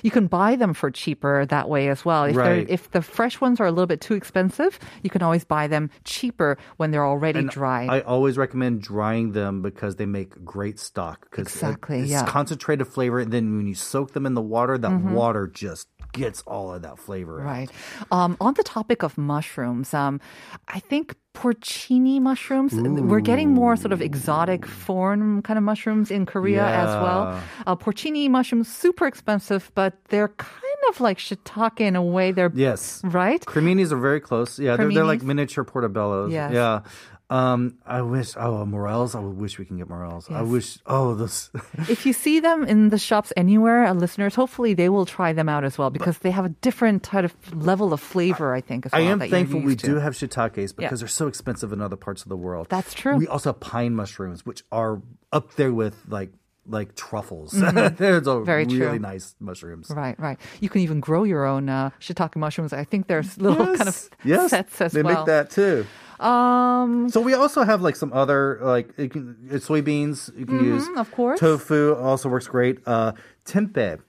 You 0.04 0.12
can 0.12 0.28
buy 0.28 0.56
them 0.56 0.74
for 0.74 0.92
cheaper 0.92 1.46
that 1.48 1.70
way 1.70 1.90
as 1.90 2.06
well. 2.06 2.26
If, 2.26 2.36
Right. 2.36 2.66
if 2.70 2.92
the 2.92 3.02
fresh 3.02 3.42
ones 3.42 3.60
are 3.60 3.66
a 3.66 3.72
little 3.72 3.88
bit 3.88 4.02
too 4.02 4.14
expensive, 4.14 4.80
you 5.04 5.10
can 5.10 5.22
always 5.22 5.44
buy 5.44 5.68
them 5.68 5.90
cheaper 6.04 6.58
when 6.78 6.92
they're 6.92 7.06
already 7.06 7.40
And 7.40 7.50
dry. 7.50 7.86
I 7.88 8.02
always 8.02 8.38
recommend 8.38 8.82
drying 8.82 9.32
them 9.32 9.62
because 9.62 9.96
they 9.96 10.06
make 10.06 10.44
great 10.46 10.80
stock. 10.80 11.28
Exactly, 11.38 12.00
It's 12.02 12.10
yeah. 12.12 12.22
Mm-hmm. 12.22 12.30
concentrated 12.32 12.88
flavor, 12.88 13.20
and 13.20 13.32
then 13.32 13.58
when 13.58 13.68
you 13.68 13.76
soak 13.76 14.14
them 14.14 14.26
in 14.26 14.34
the 14.34 14.42
water, 14.42 14.78
that 14.78 15.02
water 15.02 15.48
just 15.48 15.88
gets 16.18 16.42
all 16.48 16.74
of 16.74 16.82
that 16.82 16.98
flavor. 17.00 17.38
Right. 17.38 17.70
Um, 18.12 18.36
on 18.42 18.54
the 18.56 18.64
topic 18.64 19.04
of 19.04 19.18
mushrooms, 19.18 19.94
um, 19.94 20.20
I 20.68 20.80
think 20.80 21.16
porcini 21.34 22.20
mushrooms, 22.20 22.74
we're 22.74 23.20
getting 23.20 23.52
more 23.54 23.76
sort 23.76 23.94
of 23.94 24.02
exotic 24.02 24.66
foreign 24.66 25.42
kind 25.44 25.58
of 25.58 25.64
mushrooms 25.64 26.10
in 26.12 26.26
Korea 26.26 26.66
as 26.66 26.88
well. 26.88 27.40
Uh, 27.68 27.76
porcini 27.76 28.30
mushrooms, 28.30 28.68
super 28.68 29.06
expensive, 29.08 29.72
but 29.76 29.94
they're 30.10 30.30
kind 30.30 30.54
of 30.90 31.00
like 31.00 31.18
shiitake 31.20 31.80
in 31.80 31.96
a 31.96 32.02
way. 32.04 32.32
They're 32.32 32.52
Yes. 32.54 33.02
right. 33.04 33.42
Creminis 33.46 33.92
are 33.92 33.98
very 34.00 34.20
close. 34.20 34.58
Yeah, 34.60 34.78
they're, 34.78 34.92
they're 34.92 35.06
like 35.06 35.22
miniature 35.24 35.64
portobellos. 35.64 36.32
Yes. 36.32 36.54
Yeah. 36.54 36.82
Um, 37.30 37.78
I 37.86 38.02
wish. 38.04 38.34
Oh, 38.38 38.66
morels. 38.66 39.14
I 39.14 39.20
wish 39.20 39.60
we 39.60 39.66
can 39.66 39.78
get 39.78 39.90
morels. 39.90 40.30
I 40.32 40.44
wish. 40.44 40.78
Oh, 40.86 41.14
those. 41.14 41.50
If 41.90 42.06
you 42.06 42.14
see 42.14 42.40
them 42.40 42.64
in 42.64 42.88
the 42.90 42.98
shops 42.98 43.34
anywhere, 43.36 43.86
uh, 43.86 43.94
listeners, 43.94 44.34
hopefully 44.36 44.74
they 44.74 44.88
will 44.88 45.06
try 45.06 45.34
them 45.34 45.50
out 45.50 45.66
as 45.66 45.78
well 45.78 45.90
because 45.90 46.20
they 46.20 46.32
have 46.32 46.46
a 46.46 46.50
different 46.50 47.04
kind 47.04 47.26
of 47.26 47.34
level 47.54 47.92
of 47.92 48.00
flavor, 48.00 48.54
I 48.54 48.62
think. 48.62 48.86
As 48.86 48.94
I 48.94 49.02
well, 49.02 49.10
am 49.12 49.20
that 49.20 49.30
thankful 49.30 49.60
we 49.60 49.76
to. 49.76 49.86
do 49.86 49.96
have 49.96 50.14
shiitakes 50.14 50.74
because 50.74 50.80
Yeah. 50.80 50.90
they're 50.96 51.08
so 51.10 51.28
expensive 51.28 51.74
in 51.74 51.82
other 51.82 51.98
parts 51.98 52.22
of 52.24 52.30
the 52.30 52.38
world. 52.38 52.68
That's 52.70 52.94
true. 52.94 53.18
We 53.18 53.28
also 53.28 53.50
have 53.52 53.60
pine 53.60 53.94
mushrooms, 53.94 54.46
which 54.46 54.64
are 54.72 55.02
up 55.34 55.56
there 55.56 55.74
with 55.74 55.96
like 56.08 56.32
like 56.70 56.96
truffles. 56.96 57.54
Mm-hmm. 57.54 57.96
Very 58.46 58.66
really 58.66 58.78
true. 58.78 59.00
nice 59.00 59.36
mushrooms. 59.40 59.90
Right, 59.90 60.20
right. 60.20 60.38
You 60.60 60.68
can 60.70 60.82
even 60.82 61.00
grow 61.00 61.24
your 61.24 61.46
own 61.46 61.70
uh, 61.70 61.92
shiitake 62.00 62.36
mushrooms. 62.36 62.74
I 62.74 62.84
think 62.84 63.08
there's 63.08 63.38
little 63.38 63.66
kind 63.78 63.88
of 63.88 64.10
yes, 64.24 64.50
sets 64.50 64.82
as 64.82 64.92
they 64.92 65.02
well. 65.02 65.14
They 65.14 65.20
make 65.20 65.26
that 65.28 65.50
too. 65.50 65.86
Um, 66.20 67.10
So 67.10 67.22
we 67.22 67.34
also 67.34 67.64
have 67.64 67.82
like 67.82 67.96
some 67.96 68.12
other 68.14 68.60
like 68.62 68.90
you 68.98 69.10
can, 69.10 69.36
uh, 69.52 69.56
soybeans 69.56 70.32
you 70.38 70.46
can 70.46 70.64
use. 70.64 70.84
Mm-hmm, 70.88 70.98
of 70.98 71.12
course. 71.12 71.40
Tofu 71.40 71.94
also 71.96 72.30
works 72.30 72.48
great. 72.48 72.80
Uh, 72.86 73.12
tempeh. 73.46 74.00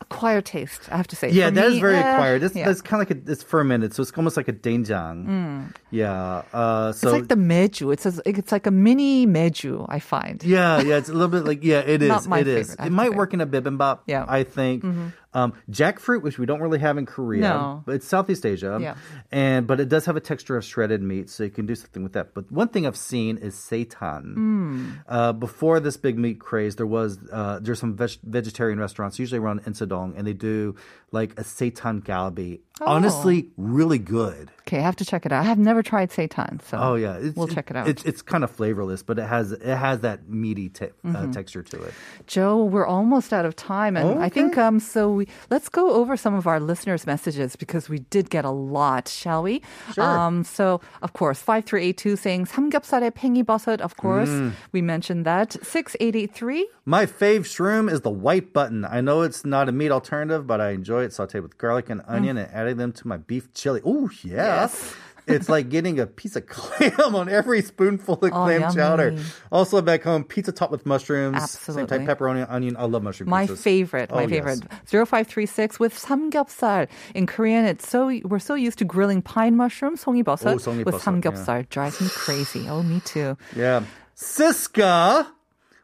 acquired 0.00 0.44
taste, 0.46 0.88
I 0.90 0.96
have 0.96 1.06
to 1.08 1.16
say. 1.16 1.30
Yeah, 1.30 1.48
For 1.50 1.54
that 1.56 1.66
is 1.66 1.74
me, 1.74 1.80
very 1.80 1.96
eh, 1.96 2.12
acquired. 2.14 2.42
It's, 2.42 2.56
yeah. 2.56 2.64
That's 2.66 2.80
kind 2.82 3.00
of 3.02 3.08
like 3.08 3.16
a, 3.16 3.30
it's 3.30 3.42
fermented, 3.44 3.92
so 3.94 4.02
it's 4.02 4.10
almost 4.16 4.36
like 4.36 4.48
a 4.48 4.52
doenjang. 4.52 5.72
Yeah. 5.90 6.42
Uh, 6.52 6.90
so 6.92 7.06
Mm. 7.06 7.10
it's 7.10 7.12
like 7.20 7.28
the 7.28 7.36
meju. 7.36 7.92
It's 7.92 8.06
a, 8.06 8.12
it's 8.24 8.50
like 8.50 8.66
a 8.66 8.70
mini 8.72 9.26
meju. 9.26 9.86
I 9.88 9.98
find. 10.00 10.42
Yeah, 10.42 10.80
yeah, 10.80 10.96
it's 10.96 11.08
a 11.10 11.12
little 11.12 11.28
bit 11.28 11.44
like 11.44 11.62
yeah, 11.62 11.80
it 11.80 12.02
is. 12.02 12.08
Not 12.08 12.26
my 12.26 12.40
it 12.40 12.48
is. 12.48 12.70
favorite, 12.70 12.82
I 12.82 12.86
It 12.86 12.92
might 12.92 13.14
work 13.14 13.34
in 13.34 13.40
a 13.40 13.46
bibimbap. 13.46 14.00
Yeah. 14.06 14.22
Mm-hmm. 14.22 14.32
I 14.32 14.42
think. 14.44 14.84
Um, 15.32 15.52
jackfruit, 15.70 16.22
which 16.22 16.38
we 16.40 16.46
don't 16.46 16.60
really 16.60 16.80
have 16.80 16.98
in 16.98 17.06
Korea, 17.06 17.40
No. 17.42 17.82
but 17.86 17.94
it's 17.94 18.06
Southeast 18.06 18.44
Asia, 18.44 18.78
Yeah. 18.82 18.96
and 19.30 19.64
but 19.64 19.78
it 19.78 19.88
does 19.88 20.04
have 20.06 20.16
a 20.16 20.20
texture 20.20 20.56
of 20.56 20.64
shredded 20.64 21.02
meat, 21.02 21.30
so 21.30 21.44
you 21.44 21.50
can 21.50 21.66
do 21.66 21.76
something 21.76 22.02
with 22.02 22.14
that. 22.14 22.34
But 22.34 22.50
one 22.50 22.66
thing 22.66 22.84
I've 22.84 22.96
seen 22.96 23.36
is 23.38 23.54
seitan. 23.54 24.34
Mm. 24.34 24.92
Uh, 25.08 25.32
before 25.32 25.78
this 25.78 25.96
big 25.96 26.18
meat 26.18 26.40
craze, 26.40 26.74
there 26.74 26.86
was 26.86 27.18
uh, 27.32 27.60
there's 27.62 27.78
some 27.78 27.94
veg- 27.94 28.18
vegetarian 28.24 28.80
restaurants, 28.80 29.20
usually 29.20 29.38
around 29.38 29.62
Insadong, 29.64 30.14
and 30.16 30.26
they 30.26 30.32
do 30.32 30.74
like 31.12 31.38
a 31.38 31.44
seitan 31.44 32.02
galbi. 32.02 32.60
Oh. 32.81 32.85
Honestly, 32.87 33.47
really 33.55 33.97
good. 33.99 34.51
Okay, 34.67 34.79
I 34.79 34.81
have 34.81 34.97
to 34.97 35.05
check 35.05 35.25
it 35.25 35.31
out. 35.31 35.39
I 35.45 35.47
have 35.47 35.57
never 35.59 35.81
tried 35.81 36.09
seitan, 36.09 36.59
so 36.61 36.75
Oh 36.77 36.95
yeah, 36.95 37.15
it's, 37.21 37.37
we'll 37.37 37.47
check 37.47 37.69
it 37.71 37.77
out. 37.77 37.87
It's 37.87 38.03
it's 38.03 38.21
kind 38.21 38.43
of 38.43 38.51
flavorless, 38.51 39.01
but 39.01 39.17
it 39.17 39.23
has 39.29 39.53
it 39.53 39.63
has 39.63 40.01
that 40.01 40.27
meaty 40.27 40.67
te- 40.69 40.91
uh, 41.05 41.07
Mm-hmm. 41.07 41.31
texture 41.31 41.63
to 41.63 41.77
it. 41.83 41.93
Joe, 42.27 42.65
we're 42.65 42.85
almost 42.85 43.31
out 43.31 43.45
of 43.45 43.55
time, 43.55 43.95
and 43.95 44.19
I 44.19 44.27
think 44.27 44.57
um. 44.57 44.79
So 44.81 45.09
we 45.11 45.27
let's 45.49 45.69
go 45.69 45.93
over 45.93 46.17
some 46.17 46.33
of 46.35 46.47
our 46.47 46.59
listeners' 46.59 47.05
messages 47.07 47.55
because 47.55 47.87
we 47.87 47.99
did 48.11 48.29
get 48.29 48.43
a 48.43 48.51
lot, 48.51 49.07
shall 49.07 49.43
we? 49.43 49.61
Sure. 49.93 50.03
Um. 50.03 50.43
So 50.43 50.81
of 51.01 51.13
course, 51.13 51.39
five 51.39 51.63
three 51.63 51.85
eight 51.85 51.97
two 51.97 52.17
saying 52.17 52.45
삼겹살에 52.51 53.11
팽이버섯. 53.15 53.79
Of 53.79 53.95
course, 53.95 54.27
Mm. 54.29 54.51
we 54.73 54.81
mentioned 54.81 55.23
that. 55.25 55.55
Six 55.63 55.95
eight 56.01 56.15
eight 56.17 56.33
three. 56.33 56.67
My 56.83 57.05
fave 57.05 57.45
shroom 57.47 57.89
is 57.89 58.01
the 58.01 58.11
white 58.11 58.51
button. 58.51 58.83
I 58.83 58.99
know 59.01 59.21
it's 59.21 59.45
not 59.45 59.69
a 59.69 59.71
meat 59.71 59.91
alternative, 59.91 60.45
but 60.45 60.59
I 60.59 60.71
enjoy 60.71 61.03
it 61.07 61.11
sauteed 61.15 61.41
with 61.41 61.57
garlic 61.57 61.89
and 61.89 62.01
onion 62.07 62.37
and 62.37 62.49
adding 62.70 62.78
them 62.78 62.92
to 62.92 63.08
my 63.08 63.16
beef 63.16 63.52
chili. 63.54 63.80
Oh, 63.84 64.08
yeah. 64.22 64.62
Yes. 64.62 64.94
it's 65.26 65.48
like 65.48 65.68
getting 65.68 66.00
a 66.00 66.06
piece 66.06 66.36
of 66.36 66.46
clam 66.48 67.14
on 67.14 67.28
every 67.28 67.62
spoonful 67.62 68.14
of 68.14 68.24
oh, 68.24 68.44
clam 68.44 68.60
yummy. 68.62 68.74
chowder. 68.74 69.18
Also 69.52 69.82
back 69.82 70.02
home, 70.02 70.24
pizza 70.24 70.52
topped 70.52 70.72
with 70.72 70.86
mushrooms. 70.86 71.36
Absolutely. 71.36 71.96
Same 71.98 72.06
type, 72.06 72.18
pepperoni, 72.18 72.46
onion. 72.48 72.76
I 72.78 72.84
love 72.84 73.02
mushroom 73.02 73.28
My 73.28 73.46
pizzas. 73.46 73.58
favorite, 73.58 74.10
my 74.10 74.24
oh, 74.24 74.28
favorite. 74.28 74.60
Yes. 74.70 75.08
0536 75.08 75.80
with 75.80 75.94
samgyeopsal. 75.94 76.88
In 77.14 77.26
Korean, 77.26 77.64
it's 77.64 77.88
so, 77.88 78.18
we're 78.24 78.38
so 78.38 78.54
used 78.54 78.78
to 78.78 78.84
grilling 78.84 79.22
pine 79.22 79.56
mushrooms, 79.56 80.04
songibosa, 80.04 80.46
oh, 80.66 80.84
with 80.84 80.94
samgyeopsal. 81.02 81.60
Yeah. 81.60 81.66
Drives 81.70 82.00
me 82.00 82.08
crazy. 82.10 82.68
Oh, 82.68 82.82
me 82.82 83.00
too. 83.00 83.36
Yeah. 83.54 83.84
Siska 84.16 85.26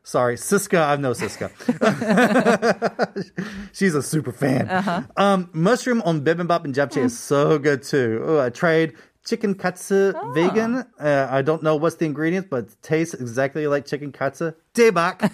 Sorry, 0.06 0.36
Siska. 0.36 0.78
I've 0.78 1.00
no 1.00 1.10
Siska. 1.10 1.50
She's 3.72 3.92
a 3.92 4.02
super 4.02 4.30
fan. 4.30 4.68
Uh-huh. 4.68 5.02
Um, 5.16 5.50
mushroom 5.52 6.00
on 6.02 6.20
bibimbap 6.20 6.62
and 6.64 6.72
japchae 6.72 7.02
mm. 7.02 7.06
is 7.06 7.18
so 7.18 7.58
good 7.58 7.82
too. 7.82 8.38
I 8.40 8.50
tried 8.50 8.94
chicken 9.26 9.56
katsu 9.56 10.12
oh. 10.14 10.30
vegan. 10.30 10.86
Uh, 11.00 11.26
I 11.28 11.42
don't 11.42 11.60
know 11.60 11.74
what's 11.74 11.96
the 11.96 12.06
ingredients, 12.06 12.46
but 12.48 12.70
tastes 12.82 13.14
exactly 13.14 13.66
like 13.66 13.84
chicken 13.84 14.12
katsu. 14.12 14.52
Daebak. 14.74 15.26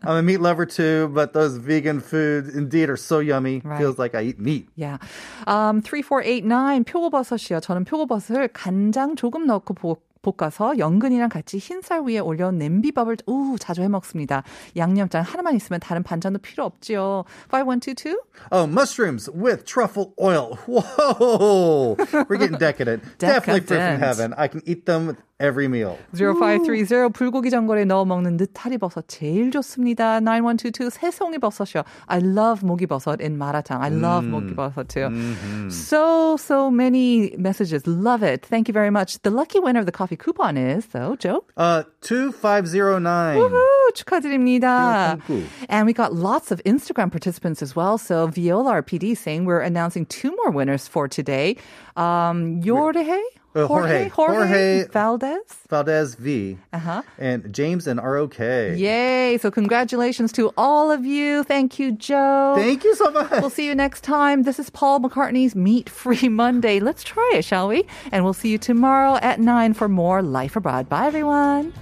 I'm 0.02 0.16
a 0.16 0.22
meat 0.22 0.40
lover 0.40 0.66
too, 0.66 1.08
but 1.14 1.32
those 1.32 1.56
vegan 1.58 2.00
foods 2.00 2.52
indeed 2.52 2.90
are 2.90 2.96
so 2.96 3.20
yummy. 3.20 3.62
Right. 3.62 3.78
Feels 3.78 3.96
like 3.96 4.16
I 4.16 4.22
eat 4.22 4.40
meat. 4.40 4.68
Yeah. 4.74 4.98
Um, 5.46 5.82
3489 5.82 6.82
표고버섯이요. 6.82 7.60
저는 7.60 7.84
표고버섯을 7.84 8.48
간장 8.48 9.14
조금 9.14 9.46
넣고 9.46 9.74
볶- 10.26 10.36
볶아서 10.36 10.78
연근이랑 10.78 11.28
같이 11.28 11.58
흰쌀 11.58 12.02
위에 12.02 12.18
올려 12.18 12.50
냄비밥을 12.50 13.18
우 13.26 13.56
자주 13.58 13.82
해 13.82 13.88
먹습니다. 13.88 14.42
양념장 14.76 15.22
하나만 15.22 15.54
있으면 15.54 15.80
다른 15.80 16.02
반찬도 16.02 16.40
필요 16.40 16.64
없지요. 16.64 17.24
5122 17.50 18.18
Oh, 18.50 18.66
mushrooms 18.66 19.30
with 19.32 19.64
truffle 19.64 20.12
oil. 20.20 20.56
Whoa! 20.66 21.96
We're 22.28 22.36
getting 22.38 22.58
decadent. 22.58 23.02
Definitely 23.18 23.60
fruit 23.62 23.80
from 23.80 23.98
heaven. 24.00 24.34
I 24.36 24.48
can 24.48 24.62
eat 24.66 24.84
them 24.86 25.06
with 25.06 25.16
every 25.40 25.66
meal. 25.66 25.98
0530 26.14 27.12
불고기 27.12 27.50
전골에 27.50 27.84
넣어 27.84 28.04
먹는 28.04 28.36
느타리 28.36 28.78
버섯 28.78 29.04
제일 29.08 29.50
좋습니다. 29.50 30.20
9122 30.20 30.90
새송이 30.90 31.38
버섯이요. 31.38 31.84
I 32.06 32.20
love 32.20 32.66
목이 32.66 32.86
버섯 32.86 33.20
in 33.20 33.38
마라탕. 33.38 33.82
I 33.82 33.90
love 33.90 34.26
mm. 34.26 34.54
버섯 34.56 34.88
too. 34.88 35.08
Mm-hmm. 35.08 35.70
So, 35.70 36.36
so 36.36 36.70
many 36.70 37.34
messages. 37.36 37.86
Love 37.86 38.22
it. 38.22 38.46
Thank 38.46 38.68
you 38.68 38.72
very 38.72 38.90
much. 38.90 39.20
The 39.22 39.30
lucky 39.30 39.60
winner 39.60 39.80
of 39.80 39.86
the 39.86 39.92
coffee 39.92 40.16
coupon 40.16 40.56
is, 40.56 40.86
though, 40.86 41.16
Joe? 41.16 41.44
Uh, 41.56 41.84
2509. 42.02 43.38
Woo-hoo! 43.38 43.75
축하드립니다. 43.95 45.17
thank 45.19 45.29
you. 45.29 45.45
And 45.69 45.85
we 45.85 45.93
got 45.93 46.13
lots 46.13 46.51
of 46.51 46.61
Instagram 46.65 47.11
participants 47.11 47.61
as 47.61 47.75
well. 47.75 47.97
So 47.97 48.27
Viola 48.27 48.81
RPD 48.81 49.15
saying 49.17 49.45
we're 49.45 49.59
announcing 49.61 50.05
two 50.05 50.31
more 50.43 50.51
winners 50.51 50.87
for 50.87 51.07
today. 51.07 51.57
Um, 51.97 52.61
Jorge, 52.63 53.19
Uh, 53.53 53.67
Jorge. 53.67 54.07
Jorge. 54.07 54.85
Valdez. 54.93 55.43
Valdez 55.69 56.15
V. 56.15 56.57
Uh-huh. 56.71 57.01
And 57.19 57.51
James 57.53 57.85
and 57.85 57.99
ROK. 58.01 58.39
Yay. 58.39 59.37
So 59.41 59.51
congratulations 59.51 60.31
to 60.39 60.53
all 60.55 60.89
of 60.89 61.05
you. 61.05 61.43
Thank 61.43 61.77
you, 61.77 61.91
Joe. 61.91 62.53
Thank 62.55 62.85
you 62.85 62.95
so 62.95 63.11
much. 63.11 63.29
We'll 63.31 63.49
see 63.49 63.65
you 63.67 63.75
next 63.75 64.05
time. 64.05 64.43
This 64.43 64.57
is 64.57 64.69
Paul 64.69 65.01
McCartney's 65.01 65.53
Meat 65.53 65.89
Free 65.89 66.29
Monday. 66.29 66.79
Let's 66.79 67.03
try 67.03 67.29
it, 67.35 67.43
shall 67.43 67.67
we? 67.67 67.83
And 68.13 68.23
we'll 68.23 68.33
see 68.33 68.47
you 68.47 68.57
tomorrow 68.57 69.19
at 69.21 69.41
9 69.41 69.73
for 69.73 69.89
more 69.89 70.21
Life 70.21 70.55
Abroad. 70.55 70.87
Bye, 70.87 71.07
everyone. 71.07 71.73